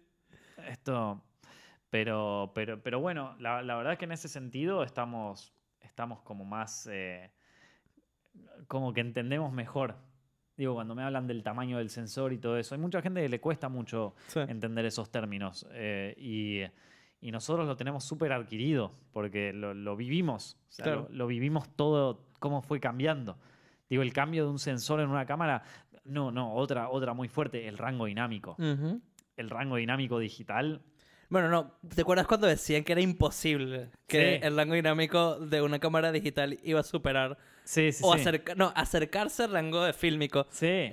[0.67, 1.23] Esto,
[1.89, 6.43] pero, pero, pero bueno, la, la verdad es que en ese sentido estamos, estamos como
[6.45, 7.31] más, eh,
[8.67, 9.95] como que entendemos mejor.
[10.57, 13.29] Digo, cuando me hablan del tamaño del sensor y todo eso, hay mucha gente que
[13.29, 14.39] le cuesta mucho Sí.
[14.39, 16.63] entender esos términos eh, y,
[17.21, 21.07] y nosotros lo tenemos súper adquirido porque lo, lo vivimos, o sea, Claro.
[21.09, 23.37] lo, lo vivimos todo, cómo fue cambiando.
[23.89, 25.63] Digo, el cambio de un sensor en una cámara,
[26.03, 28.55] no, no, otra, otra muy fuerte, el rango dinámico.
[29.35, 30.81] El rango dinámico digital
[31.29, 34.45] Bueno, no, ¿te acuerdas cuando decían que era imposible que Sí.
[34.47, 38.21] el rango dinámico de una cámara digital iba a superar Sí, sí, o sí.
[38.21, 40.47] acerca- no, acercarse al rango de fílmico?
[40.49, 40.89] Sí.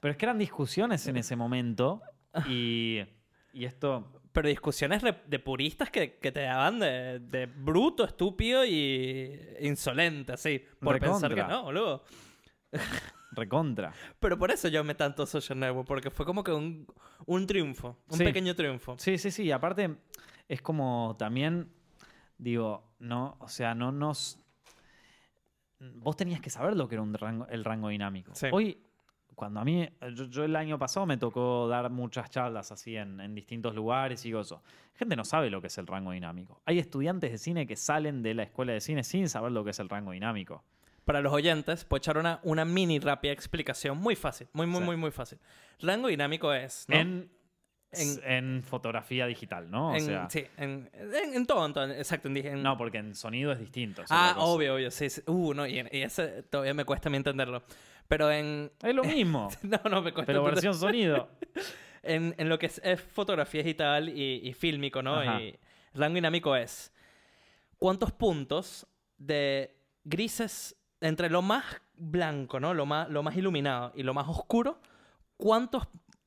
[0.00, 2.02] Pero es que eran discusiones en ese momento
[2.48, 3.00] y,
[3.52, 4.10] y esto...
[4.34, 10.62] Pero discusiones de puristas que, que te daban de, de bruto, estúpido y insolente, así.
[10.80, 11.56] Por pensar que Recontra.
[11.56, 12.04] no, boludo.
[13.32, 13.92] Recontra.
[14.20, 16.86] Pero por eso yo me tanto Social Network, porque fue como que un,
[17.26, 18.24] un triunfo, un Sí.
[18.24, 18.96] pequeño triunfo.
[18.98, 19.44] Sí, sí, sí.
[19.44, 19.96] y Aparte,
[20.48, 21.72] es como también,
[22.36, 24.40] digo, no, o sea, no nos...
[25.78, 28.34] Vos tenías que saber lo que era un rango, el rango dinámico.
[28.34, 28.46] Sí.
[28.52, 28.78] Hoy,
[29.34, 33.20] cuando a mí, yo, yo el año pasado me tocó dar muchas charlas así en,
[33.20, 34.60] en distintos lugares y cosas.
[34.94, 36.60] Gente no sabe lo que es el rango dinámico.
[36.66, 39.70] Hay estudiantes de cine que salen de la escuela de cine sin saber lo que
[39.70, 40.64] es el rango dinámico.
[41.04, 44.86] Para los oyentes, puedo echar una, una mini rápida explicación muy fácil, muy, muy, Sí.
[44.86, 45.38] muy, muy fácil.
[45.80, 46.86] Rango dinámico es.
[46.88, 46.96] ¿no?
[46.96, 47.30] En,
[47.96, 49.90] En- en, fotografía digital, ¿no?
[49.90, 52.28] O En- sea, sí, en, en, todo, en todo, exacto.
[52.28, 54.02] En, no, porque en sonido es distinto.
[54.02, 55.08] es ah, obvio, obvio, sí.
[55.10, 55.22] sí.
[55.26, 57.62] Uh, no, y, y ese todavía me cuesta a mí entenderlo.
[58.08, 58.70] Pero en.
[58.82, 61.28] Es lo mismo, No, no, me cuesta pero versión sonido.
[62.02, 65.14] en, en lo que es, es fotografía digital y, y fílmico, ¿no?
[65.14, 65.40] Ajá.
[65.40, 65.58] Y
[65.94, 66.92] rango dinámico es
[67.78, 68.86] cuántos puntos
[69.18, 71.64] de grises entre lo más
[71.96, 72.74] blanco, ¿no?
[72.74, 74.80] Lo más, lo más iluminado y lo más oscuro,
[75.36, 75.86] cuántos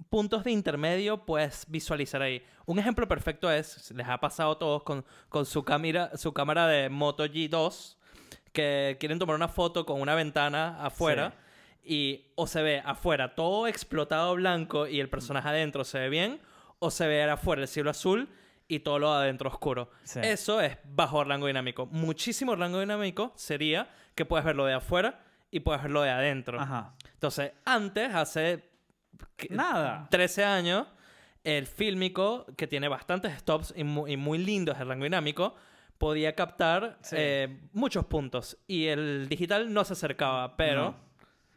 [0.09, 2.43] puntos de intermedio puedes visualizar ahí.
[2.65, 6.67] Un ejemplo perfecto es, les ha pasado a todos con, con su, cámara, su cámara
[6.67, 7.97] de Moto G2,
[8.53, 11.34] que quieren tomar una foto con una ventana afuera
[11.88, 16.41] y o se ve afuera todo explotado blanco y el personaje adentro se ve bien,
[16.79, 18.29] o se ve afuera el cielo azul
[18.67, 19.89] y todo lo adentro oscuro.
[20.03, 20.19] Sí.
[20.21, 21.85] Eso es bajo rango dinámico.
[21.88, 26.59] Muchísimo rango dinámico sería que puedes verlo de afuera y puedes verlo de adentro.
[26.59, 26.93] Ajá.
[27.13, 28.69] Entonces, antes, hace
[29.49, 30.07] Nada.
[30.11, 30.88] 13 años,
[31.43, 35.55] el fílmico, que tiene bastantes stops y muy, y muy lindos el rango dinámico,
[35.97, 37.15] podía captar Sí.
[37.17, 38.57] eh, muchos puntos.
[38.67, 40.91] Y el digital no se acercaba, pero...
[40.91, 41.07] No.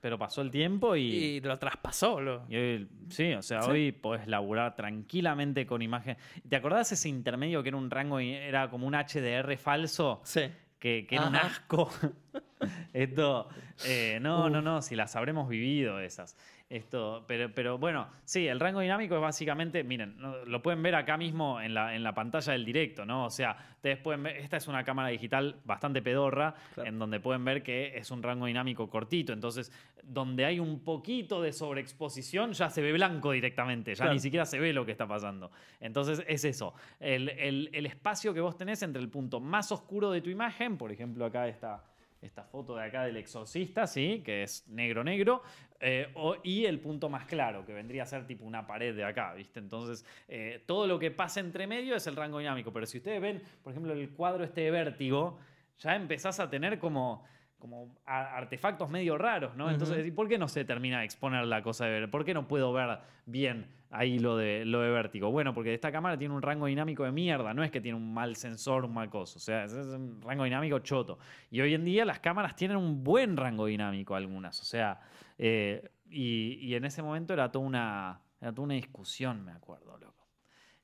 [0.00, 2.44] Pero pasó el tiempo y, Y lo traspasó, lo.
[2.48, 3.70] y hoy- sí, o sea, Sí.
[3.70, 6.16] hoy podés laburar tranquilamente con imagen.
[6.48, 10.20] ¿Te acordás ese intermedio que era un rango y era como un HDR falso?
[10.24, 10.42] Sí.
[10.78, 11.46] Que, que era un Ajá.
[11.48, 11.90] asco.
[12.92, 13.48] Esto,
[13.86, 16.36] eh, no, no, no, si las habremos vivido esas.
[16.70, 20.16] Esto, pero, pero bueno, sí, el rango dinámico es básicamente, miren,
[20.46, 23.24] lo pueden ver acá mismo en la, en la pantalla del directo, ¿no?
[23.24, 26.88] O sea, ustedes pueden ver, esta es una cámara digital bastante pedorra, Claro.
[26.88, 29.32] en donde pueden ver que es un rango dinámico cortito.
[29.32, 29.72] Entonces,
[30.04, 34.12] donde hay un poquito de sobreexposición, ya se ve blanco directamente, ya Claro.
[34.12, 35.50] ni siquiera se ve lo que está pasando.
[35.80, 36.72] Entonces, es eso.
[37.00, 40.78] El, el- el espacio que vos tenés entre el punto más oscuro de tu imagen,
[40.78, 41.82] por ejemplo, acá está
[42.22, 44.22] esta foto de acá del exorcista, ¿sí?
[44.24, 45.42] Que es negro-negro,
[45.80, 49.04] eh, o- y el punto más claro, que vendría a ser tipo una pared de
[49.04, 49.58] acá, ¿viste?
[49.60, 53.20] Entonces, eh, todo lo que pasa entre medio es el rango dinámico, pero si ustedes
[53.20, 55.38] ven, por ejemplo, el cuadro este de vértigo,
[55.78, 57.24] ya empezás a tener como
[57.60, 59.70] como artefactos medio raros, ¿no?
[59.70, 59.98] Entonces, Ujú.
[59.98, 62.10] decir, ¿por qué no se termina de exponer la cosa de ver?
[62.10, 65.30] ¿Por qué no puedo ver bien ahí lo de, lo de vértigo?
[65.30, 68.12] Bueno, porque esta cámara tiene un rango dinámico de mierda, no es que tiene un
[68.12, 71.18] mal sensor, un mal coso, o sea, es, es un rango dinámico choto.
[71.50, 75.00] Y hoy en día las cámaras tienen un buen rango dinámico algunas, o sea,
[75.38, 79.96] eh, y, y en ese momento era toda una, era toda una discusión, me acuerdo,
[79.98, 80.26] loco.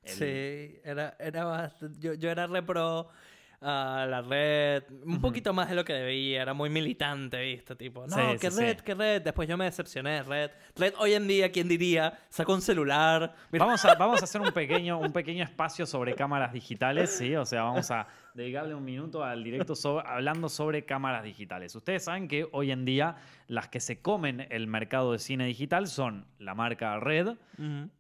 [0.03, 3.09] El- Sí, era, era bastante- yo, yo era repro
[3.61, 7.75] a la red, un poquito más de lo que debía, era muy militante, ¿viste?
[7.77, 8.85] Tipo, no, Sí, sí, red, sí.
[8.85, 9.23] que red.
[9.23, 10.51] Después yo me decepcioné de red.
[10.77, 12.19] Red hoy en día, ¿quién diría?
[12.29, 13.35] Sacó un celular.
[13.51, 17.35] Mira, Vamos a, vamos a hacer un pequeño, un pequeño espacio sobre cámaras digitales, ¿sí?
[17.37, 21.75] O sea, vamos a dedicarle un minuto al directo sobre- hablando sobre cámaras digitales.
[21.75, 23.17] Ustedes saben que hoy en día
[23.49, 27.37] las que se comen el mercado de cine digital son la marca Red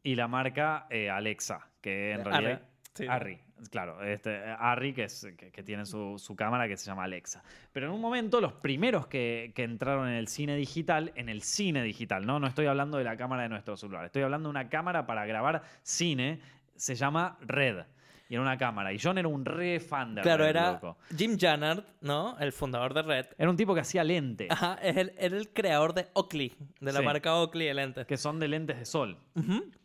[0.02, 2.30] y la marca eh, Alexa, que en Arri.
[2.30, 2.62] realidad...
[2.94, 3.06] Sí.
[3.08, 3.38] Arri,
[3.70, 7.42] claro, este, Arri que, es, que, que tiene su, su cámara que se llama Alexa.
[7.72, 11.42] Pero en un momento los primeros que, que entraron en el cine digital, en el
[11.42, 12.38] cine digital, ¿no?
[12.38, 15.26] No estoy hablando de la cámara de nuestro celular, estoy hablando de una cámara para
[15.26, 16.40] grabar cine,
[16.74, 17.84] se llama Red.
[18.28, 18.92] Y era una cámara.
[18.92, 20.98] Y John era un re fan de Claro, Red, era loco.
[21.16, 22.36] Jim Jannard, ¿no?
[22.40, 23.26] El fundador de Red.
[23.38, 26.92] Era un tipo que hacía lentes, Ajá, es el, era el creador de Oakley, de
[26.92, 27.04] la Sí.
[27.04, 28.04] marca Oakley de lentes.
[28.04, 29.16] que son de lentes de sol.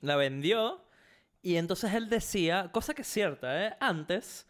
[0.02, 0.84] La vendió
[1.42, 3.74] y entonces él decía, cosa que es cierta, ¿eh?
[3.80, 4.46] Antes,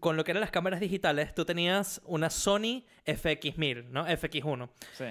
[0.00, 4.06] con lo que eran las cámaras digitales, tú tenías una Sony FX1000, ¿no?
[4.06, 4.68] FX1.
[4.92, 5.04] Sí.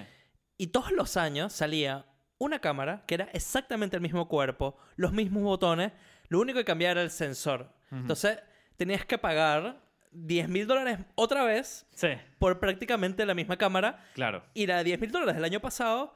[0.58, 2.04] Y todos los años salía
[2.38, 5.92] una cámara que era exactamente el mismo cuerpo, los mismos botones,
[6.28, 7.70] lo único que cambiaba era el sensor.
[7.90, 8.38] Entonces
[8.76, 9.80] tenías que pagar
[10.10, 12.08] 10 mil dólares otra vez Sí,
[12.38, 14.44] por prácticamente la misma cámara claro.
[14.52, 16.14] y la de 10 mil dólares del año pasado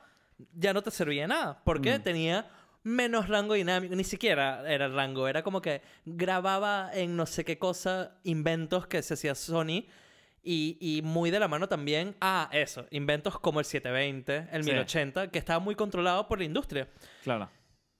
[0.54, 1.62] ya no te servía de nada.
[1.64, 2.02] Porque Mm.
[2.02, 2.50] tenía
[2.88, 3.94] menos rango dinámico.
[3.94, 5.28] Ni siquiera era rango.
[5.28, 9.84] Era como que grababa en no sé qué cosa inventos que se hacía Sony.
[10.42, 12.86] Y, y muy de la mano también a eso.
[12.90, 14.70] Inventos como el 720, el Sí.
[14.70, 16.88] 1080, que estaba muy controlado por la industria.
[17.22, 17.50] Claro.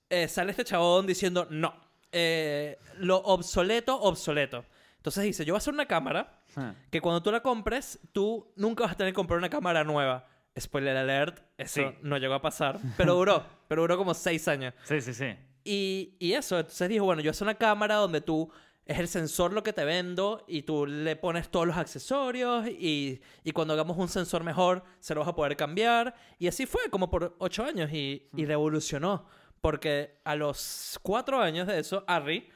[0.09, 1.75] Eh, sale este chabón diciendo, no.
[2.13, 4.65] eh, lo obsoleto, obsoleto.
[4.97, 6.75] Entonces dice, yo voy a hacer una cámara Ah.
[6.91, 10.27] que cuando tú la compres, tú nunca vas a tener que comprar una cámara nueva.
[10.59, 11.97] Spoiler alert, eso Sí.
[12.03, 12.79] no llegó a pasar.
[12.97, 14.75] Pero duró, pero duró como seis años.
[14.85, 15.37] Sí, sí, sí.
[15.65, 18.51] Y, y eso, entonces dijo, bueno, yo hacer una cámara donde tú
[18.87, 23.21] es el sensor lo que te vendo y tú le pones todos los accesorios y,
[23.45, 26.15] y cuando hagamos un sensor mejor se lo vas a poder cambiar.
[26.39, 29.27] Y así fue, como por ocho años y, y revolucionó.
[29.61, 32.49] Porque a los cuatro años de eso, Arri,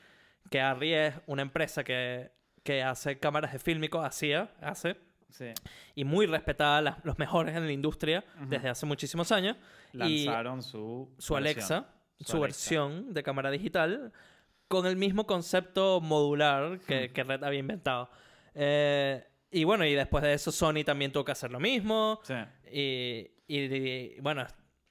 [0.51, 2.31] que Arri es una empresa que,
[2.63, 4.97] que hace cámaras de fílmico, hacía, hace,
[5.33, 5.47] sí.
[5.95, 9.57] y muy respetada, las- los mejores en la industria desde hace muchísimos años.
[9.93, 11.11] y Lanzaron su.
[11.19, 11.37] su.
[11.37, 11.87] Alexa,
[12.19, 12.39] Su su, Alexa.
[12.41, 14.13] versión de cámara digital,
[14.69, 17.13] con el mismo concepto modular que, Hmm.
[17.13, 18.09] que Red había inventado.
[18.55, 22.21] Eh, y bueno, y después de eso Sony también tuvo que hacer lo mismo.
[22.23, 22.35] Sí.
[22.71, 23.75] Y, y-
[24.17, 24.47] y, bueno,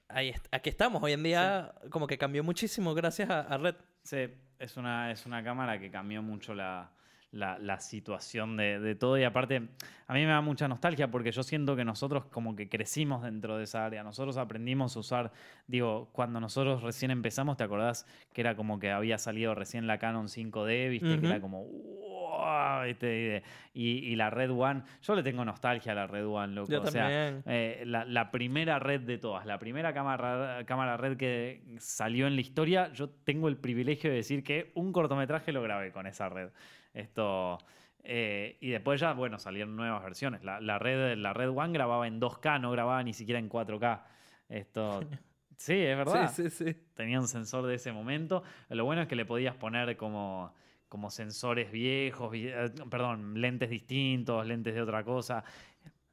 [0.07, 1.01] ahí, est- aquí estamos.
[1.01, 3.75] Hoy en día como que cambió muchísimo gracias a, a Red.
[4.03, 4.27] Sí,
[4.59, 6.91] es una, es una cámara que cambió mucho la,
[7.31, 9.69] la- la situación de, de todo y aparte
[10.07, 13.57] a mí me da mucha nostalgia porque yo siento que nosotros como que crecimos dentro
[13.57, 15.31] de esa área, nosotros aprendimos a usar,
[15.67, 19.97] digo, cuando nosotros recién empezamos, ¿te acordás que era como que había salido recién la
[19.97, 21.07] Canon 5D, viste?
[21.07, 21.25] Que Ujú.
[21.27, 21.63] era como...
[21.65, 23.43] "Wow", ¿viste?
[23.73, 26.71] Y, y la Red One, yo le tengo nostalgia a la Red One, loco.
[26.71, 27.07] Yo o sea,
[27.45, 32.35] eh, la, la primera red de todas, la primera cámara, cámara red que salió en
[32.35, 36.29] la historia, yo tengo el privilegio de decir que un cortometraje lo grabé con esa
[36.29, 36.49] red.
[36.93, 37.57] Esto.
[38.03, 40.43] eh, y después ya, bueno, salieron nuevas versiones.
[40.43, 44.01] La, la red, la red One grababa en 2K, no grababa ni siquiera en 4K.
[44.49, 45.01] Esto.
[45.57, 46.31] Sí, es verdad.
[46.33, 46.75] Sí, sí, sí.
[46.95, 48.41] Tenía un sensor de ese momento.
[48.69, 50.51] Lo bueno es que le podías poner como,
[50.89, 55.43] como sensores viejos, vi- eh, perdón, lentes distintos, lentes de otra cosa.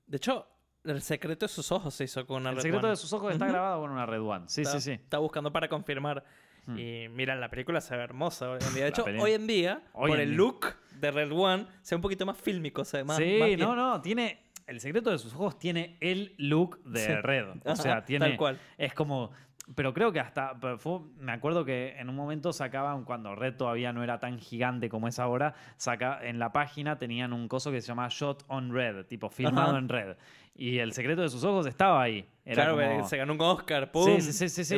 [0.07, 0.47] De hecho,
[0.85, 2.91] el secreto de sus ojos se hizo con una El Red secreto One.
[2.91, 4.45] de sus ojos está grabado con una Red One.
[4.49, 4.91] Sí, está, sí, sí.
[5.03, 6.23] Está buscando para confirmar.
[6.69, 6.79] Hmm.
[6.79, 8.83] Y mira, la película se ve hermosa hoy en día.
[8.85, 10.37] De hecho, hoy en día, Hoy por en el día.
[10.37, 10.67] look
[11.01, 13.75] de Red One, se ve un poquito más fílmico, se ve más, sí, más no,
[13.75, 14.45] no, tiene.
[14.67, 17.13] El secreto de sus ojos tiene el look de Sí.
[17.23, 17.49] Red.
[17.65, 18.27] O Ajá, sea, tiene.
[18.29, 18.61] Tal cual.
[18.77, 19.31] Es como.
[19.75, 20.55] Pero creo que hasta.
[20.79, 24.89] fue- me acuerdo que en un momento sacaban, cuando Red todavía no era tan gigante
[24.89, 28.73] como es ahora, saca, en la página tenían un coso que se llama Shot on
[28.73, 29.79] Red, tipo filmado Ajá.
[29.79, 30.17] en Red.
[30.55, 32.27] Y el secreto de sus ojos estaba ahí.
[32.45, 34.07] Era claro, como- ve, se ganó un Oscar, ¡pum!
[34.07, 34.75] Sí, sí, sí, sí, sí.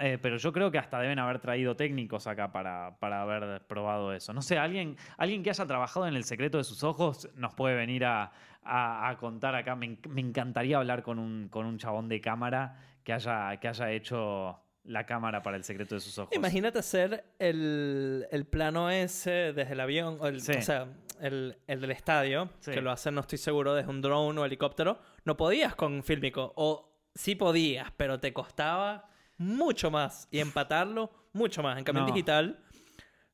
[0.00, 4.12] Eh, pero yo creo que hasta deben haber traído técnicos acá para, para haber probado
[4.14, 4.32] eso.
[4.32, 7.74] No sé, alguien, alguien que haya trabajado en el secreto de sus ojos nos puede
[7.74, 8.32] venir a,
[8.64, 9.74] a- a contar acá.
[9.76, 13.68] Me, enc- me encantaría hablar con un, con un chabón de cámara que haya, que
[13.68, 16.34] haya hecho la cámara para el secreto de sus ojos.
[16.34, 20.52] Imagínate hacer el, el plano ese desde el avión, o, el- Sí.
[20.52, 20.88] o sea,
[21.20, 22.72] el, el del estadio, Sí.
[22.72, 24.98] que lo hacen, no estoy seguro, desde un drone o helicóptero.
[25.24, 29.08] No podías con fílmico, o sí podías, pero te costaba
[29.38, 30.26] mucho más.
[30.32, 31.78] Y empatarlo, mucho más.
[31.78, 32.58] En cambio, en digital,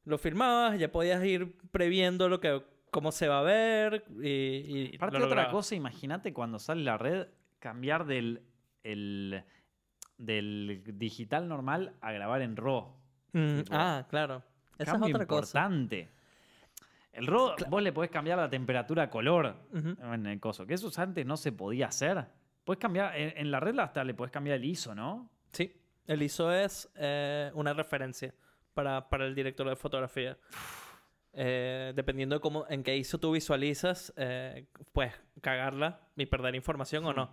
[0.05, 4.05] lo filmabas, ya podías ir previendo lo que, cómo se va a ver.
[4.23, 4.29] Y,
[4.93, 7.29] y Aparte otra cosa, imagínate cuando sale la red,
[7.59, 8.43] cambiar del,
[8.85, 9.43] el-
[10.17, 12.95] del digital normal a grabar en RAW.
[13.33, 14.43] Mm, ah, claro.
[14.79, 15.59] Esa Cambio es otra cosa.
[15.65, 16.09] importante.
[17.13, 20.67] El RAW, vos le podés cambiar la temperatura a color en el coso.
[20.67, 22.25] Que eso antes no se podía hacer.
[22.65, 25.31] Puedes cambiar, en, en la red hasta le podés cambiar el ISO, ¿no?
[25.53, 25.73] Sí,
[26.07, 28.35] el ISO es eh, una referencia
[28.75, 30.37] para, para el director de fotografía.
[31.35, 37.05] Eh, dependiendo de cómo, en qué ISO tú visualizas, eh, puedes cagarla y perder información
[37.07, 37.33] o no.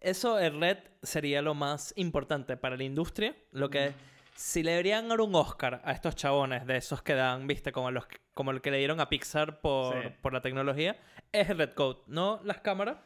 [0.00, 3.34] Eso, el red, sería lo más importante para la industria.
[3.52, 3.92] Lo que
[4.38, 7.90] Si le deberían dar un Oscar a estos chabones de esos que dan, viste, como,
[7.90, 10.08] los, como el que le dieron a Pixar por, Sí.
[10.20, 10.98] por la tecnología,
[11.32, 12.00] es el Red Code.
[12.06, 12.98] No las cámaras,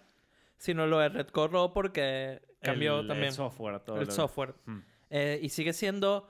[0.57, 4.55] sino lo de Red Code porque cambió El- el también software, todo el software.
[4.67, 4.79] Mm.
[5.11, 6.29] Eh, y sigue siendo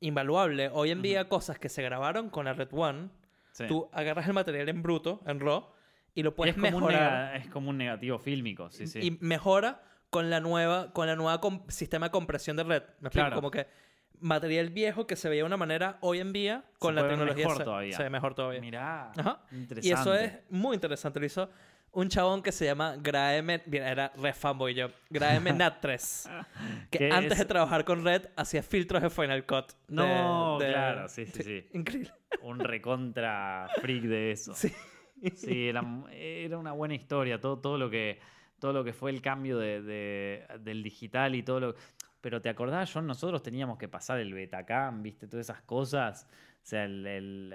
[0.00, 0.70] invaluable.
[0.72, 3.08] Hoy en día, cosas que se grabaron con la Red One,
[3.52, 3.66] Sí.
[3.68, 5.66] tú agarras el material en bruto, en RAW,
[6.14, 7.34] y lo Y puedes es, como mejorar.
[7.34, 9.00] nega- es como un negativo fílmico, sí, sí.
[9.02, 12.82] Y mejora con la nueva, con la nueva sistema de compresión de red.
[13.00, 13.34] Me explico, Claro.
[13.36, 13.66] como que
[14.20, 17.44] material viejo que se veía de una manera hoy en día con Se la tecnología
[17.44, 17.96] mejor se, todavía.
[17.96, 18.60] se ve mejor todavía.
[18.60, 19.40] Mirá, Ajá.
[19.50, 19.88] interesante.
[19.88, 21.18] Y eso es muy interesante.
[21.18, 21.50] Lo hizo
[21.92, 23.62] un chabón que se llama Graeme.
[23.66, 24.88] Bien, era re fanboy yo.
[25.10, 26.44] Graeme Nat3.
[26.90, 29.68] que Que antes es- de trabajar con Red hacía filtros de Final Cut.
[29.88, 31.64] de- No, de- claro, sí, sí, sí.
[31.72, 32.12] Increíble.
[32.42, 34.54] Un recontra freak de eso.
[34.54, 34.72] Sí.
[35.36, 38.18] Sí, era, era una buena historia, todo, todo, lo que,
[38.58, 41.74] todo lo que fue el cambio de, de- del digital y todo lo...
[42.20, 46.26] Pero te acordás, John, nosotros teníamos que pasar el Betacam, viste, todas esas cosas.
[46.30, 47.06] O sea, el...
[47.06, 47.54] el,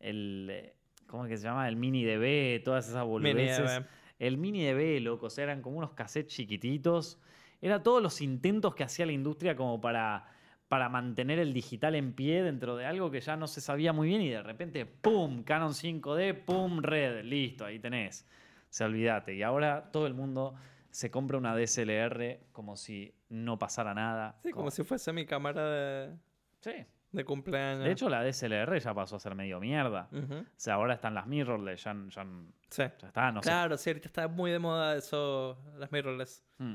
[0.00, 0.72] el-
[1.08, 1.68] ¿Cómo es que se llama?
[1.68, 3.80] El mini DB, todas esas Mini boludeces.
[3.80, 3.86] DB.
[4.18, 7.18] El mini DB, loco, o sea, eran como unos cassettes chiquititos.
[7.60, 10.26] Era todos los intentos que hacía la industria como para,
[10.68, 14.08] para mantener el digital en pie dentro de algo que ya no se sabía muy
[14.08, 15.42] bien y de repente, ¡pum!
[15.42, 16.80] Canon 5D, ¡pum!
[16.80, 18.26] Red, listo, ahí tenés.
[18.68, 19.34] Se olvídate.
[19.34, 20.54] Y ahora todo el mundo
[20.90, 24.38] se compra una DSLR como si no pasara nada.
[24.42, 26.16] Sí, como si fuese mi cámara de,
[26.60, 26.72] Sí.
[27.12, 27.84] De cumpleaños.
[27.84, 30.08] De hecho, la DSLR ya pasó a ser medio mierda.
[30.12, 32.26] O sea, ahora están las mirrorless, ya, ya,
[32.68, 32.82] Sí.
[33.00, 33.48] ya está, no sé.
[33.48, 36.42] claro, sí, ahorita está muy de moda eso, las mirrorless.
[36.58, 36.74] Mm,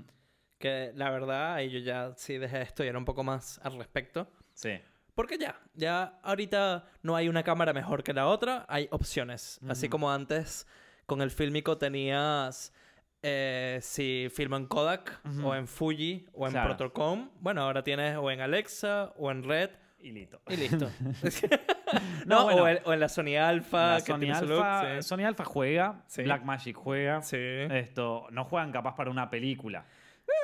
[0.59, 4.27] Que la verdad, ahí yo ya sí dejé de estudiar un poco más al respecto.
[4.53, 4.79] Sí.
[5.13, 9.59] Porque ya, ya ahorita no hay una cámara mejor que la otra, hay opciones.
[9.67, 10.65] Así como antes
[11.05, 12.73] con el fílmico tenías
[13.21, 16.69] eh, si filmo en Kodak o en Fuji o en Claro.
[16.77, 19.69] Protocom, bueno, ahora tienes o en Alexa o en Red
[20.04, 20.41] Y listo.
[20.49, 20.89] y listo.
[22.26, 22.64] No, no, bueno.
[22.64, 25.08] o, en, o en la Sony Alpha, La que Sony, look, Alpha, sí.
[25.08, 26.24] Sony Alpha juega, Sí.
[26.24, 27.22] Blackmagic juega.
[27.22, 27.38] Sí.
[27.38, 29.86] Esto, no juegan capaz para una película,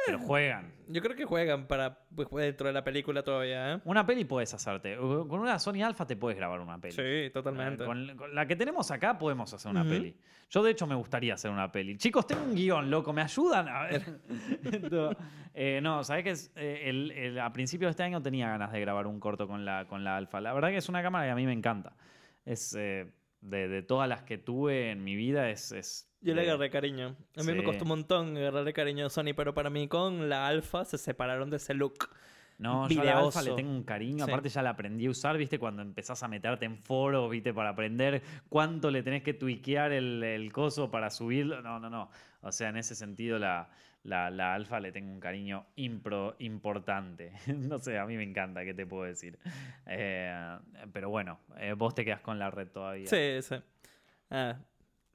[0.05, 0.73] pero juegan.
[0.87, 3.79] Yo creo que juegan para pues, dentro de la película todavía, ¿eh?
[3.85, 4.95] Una peli puedes hacerte.
[4.97, 6.93] Con una Sony Alpha te puedes grabar una peli.
[6.93, 7.83] Sí, totalmente.
[7.83, 10.15] Eh, Con, con la que tenemos acá podemos hacer una peli.
[10.49, 11.95] Yo, de hecho, me gustaría hacer una peli.
[11.97, 13.67] Chicos, tengo un guion, loco, ¿me ayudan?
[13.67, 14.19] A ver.
[14.63, 15.15] Esto,
[15.53, 16.25] eh, no, ¿sabés?
[16.25, 19.47] Es, Eh, el- el- a principios de este año tenía ganas de grabar un corto
[19.47, 20.41] con la, con la Alpha.
[20.41, 21.95] La verdad que es una cámara que a mí me encanta.
[22.45, 23.11] Es eh,
[23.41, 25.71] de, de todas las que tuve en mi vida, es.
[25.71, 27.15] es Yo le agarré cariño.
[27.37, 30.47] A mí me costó un montón agarrarle cariño a Sony, pero para mí con la
[30.47, 32.09] Alpha se separaron de ese look.
[32.57, 34.25] No, yo a la Alpha le tengo un cariño.
[34.25, 34.31] Sí.
[34.31, 35.57] Aparte ya la aprendí a usar, ¿viste?
[35.57, 37.53] Cuando empezás a meterte en foros, ¿viste?
[37.53, 41.61] Para aprender cuánto le tenés que tuiquear el, el coso para subirlo.
[41.61, 42.09] No, no, no.
[42.41, 43.69] O sea, en ese sentido la,
[44.03, 47.31] la, la Alpha le tengo un cariño impro, importante.
[47.47, 49.39] no sé, a mí me encanta, ¿qué te puedo decir?
[49.85, 50.57] Eh,
[50.91, 53.07] pero bueno, eh, vos te quedas con la red todavía.
[53.07, 53.55] Sí, sí.
[54.29, 54.57] Ah,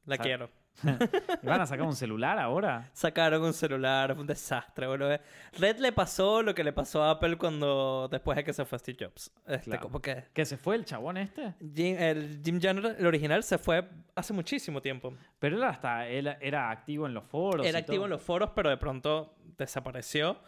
[0.06, 0.48] la quiero.
[1.42, 2.90] ¿Y van a sacar un celular ahora?
[2.92, 5.18] Sacaron un celular, fue un desastre, boludo.
[5.58, 8.78] Red le pasó lo que le pasó a Apple cuando después de que se fue
[8.78, 9.30] Steve Jobs.
[9.46, 9.82] Este, Claro.
[9.82, 11.54] como que ¿Que se fue el chabón este?
[11.74, 15.14] Jim, el Jim Jenner, el original, se fue hace muchísimo tiempo.
[15.38, 17.66] Pero él hasta él era activo en los foros.
[17.66, 18.04] Era y activo todo.
[18.06, 20.38] en los foros, pero de pronto desapareció.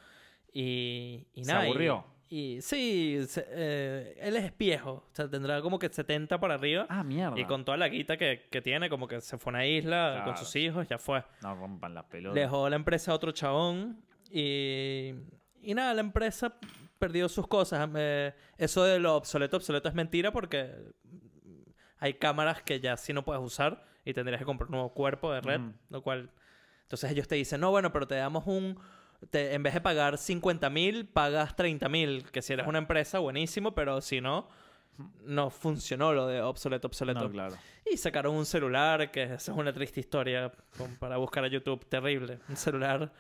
[0.53, 1.67] Y, y Se nada.
[1.67, 2.05] y- aburrió.
[2.09, 5.05] Y, sí, se- eh, él es viejo.
[5.11, 6.87] O sea, tendrá como que 70 para arriba.
[6.89, 7.39] Ah, mierda.
[7.39, 10.13] y con toda la guita que, que tiene, como que se fue a una isla
[10.17, 10.25] Claro.
[10.25, 11.23] con sus hijos, ya fue.
[11.43, 12.35] No rompan las pelotas.
[12.35, 14.03] Le dejó la empresa a otro chabón.
[14.31, 15.15] Y,
[15.63, 16.59] y nada, la empresa
[16.99, 17.89] perdió sus cosas.
[17.95, 20.73] Eh, eso de lo obsoleto, obsoleto es mentira porque
[21.99, 25.33] hay cámaras que ya sí no puedes usar y tendrías que comprar un nuevo cuerpo
[25.33, 25.61] de red,
[25.91, 26.31] lo cual...
[26.83, 28.79] Entonces ellos te dicen, no, bueno, pero te damos un...
[29.31, 32.71] te- en vez de pagar 50 mil, pagas 30 mil, que si eres Claro.
[32.71, 34.49] una empresa, buenísimo, pero si no,
[35.25, 37.25] no funcionó lo de obsoleto, obsoleto.
[37.25, 37.57] No, claro.
[37.91, 41.85] Y sacaron un celular, que esa es una triste historia con- para buscar a YouTube,
[41.89, 42.39] terrible.
[42.49, 43.13] Un celular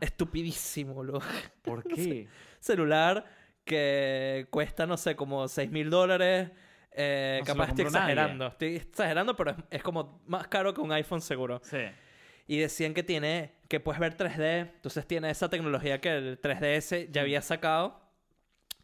[0.00, 1.20] estupidísimo, lo
[1.62, 2.28] ¿Por qué?
[2.60, 3.24] celular
[3.64, 6.50] que cuesta, no sé, como 6 mil dólares.
[6.94, 7.96] Eh, No capaz estoy nadie.
[7.96, 8.46] exagerando.
[8.48, 11.60] Estoy exagerando, pero es, es como más caro que un iPhone seguro.
[11.64, 11.78] Sí.
[12.46, 14.72] Y decían que tiene, que puedes ver 3D.
[14.74, 18.00] Entonces tiene esa tecnología que el 3DS ya había sacado.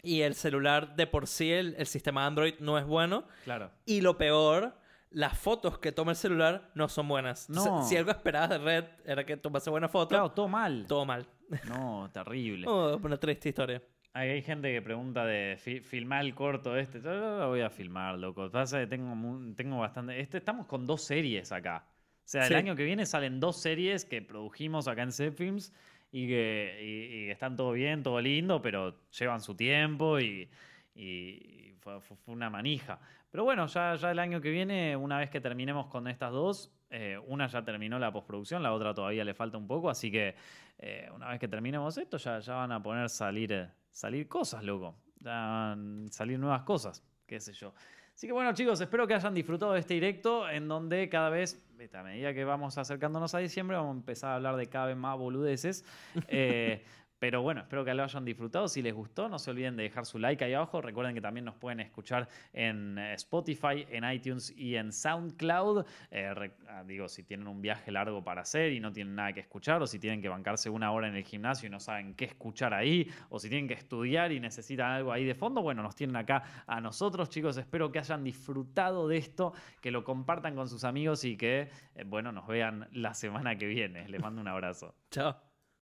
[0.02, 3.24] Y el celular de por sí, el, el sistema Android no es bueno.
[3.44, 3.70] Claro.
[3.84, 4.74] Y lo peor,
[5.10, 7.50] las fotos que toma el celular no son buenas.
[7.50, 7.82] No.
[7.82, 10.86] Si algo esperabas de Red era que tomase buena foto, Claro, todo mal.
[10.86, 11.26] todo mal.
[11.68, 12.66] No, terrible.
[12.68, 13.82] Oh, una triste historia.
[14.12, 17.00] Hay, hay gente que pregunta de fi- filmar el corto este.
[17.00, 18.48] Yo lo voy a filmar, loco.
[18.50, 19.14] Pasa que tengo,
[19.56, 20.20] tengo bastante.
[20.20, 21.84] Este, estamos con dos series acá.
[22.28, 22.54] O sea, el Sí.
[22.56, 25.72] año que viene salen dos series que produjimos acá en Films
[26.12, 30.50] y que, y- y están todo bien, todo lindo, pero llevan su tiempo y,
[30.94, 33.00] y fue, una manija.
[33.30, 36.70] Pero bueno, ya, ya el año que viene, una vez que terminemos con estas dos,
[36.90, 40.34] eh, una ya terminó la postproducción, la otra todavía le falta un poco, así que
[40.76, 44.62] eh, una vez que terminemos esto, ya, ya van a poner salir, eh, salir cosas,
[44.62, 44.96] loco.
[45.20, 47.72] Ya van a salir nuevas cosas, qué sé yo.
[48.18, 51.64] Así que bueno, chicos, espero que hayan disfrutado de este directo en donde cada vez,
[51.94, 54.96] a medida que vamos acercándonos a diciembre, vamos a empezar a hablar de cada vez
[54.96, 55.84] más boludeces.
[56.26, 56.82] Eh,
[57.18, 58.68] pero bueno, espero que lo hayan disfrutado.
[58.68, 60.80] Si les gustó, no se olviden de dejar su like ahí abajo.
[60.80, 65.84] Recuerden que también nos pueden escuchar en eh, Spotify, en iTunes y en SoundCloud.
[66.10, 69.40] Eh, ah, digo, si tienen un viaje largo para hacer y no tienen nada que
[69.40, 72.26] escuchar, o si tienen que bancarse una hora en el gimnasio y no saben qué
[72.26, 75.96] escuchar ahí, o si tienen que estudiar y necesitan algo ahí de fondo, bueno, nos
[75.96, 77.56] tienen acá a nosotros, chicos.
[77.56, 82.04] Espero que hayan disfrutado de esto, que lo compartan con sus amigos y que, eh,
[82.06, 84.08] bueno, nos vean la semana que viene.
[84.08, 84.94] Les mando un abrazo.
[85.10, 85.47] Chao.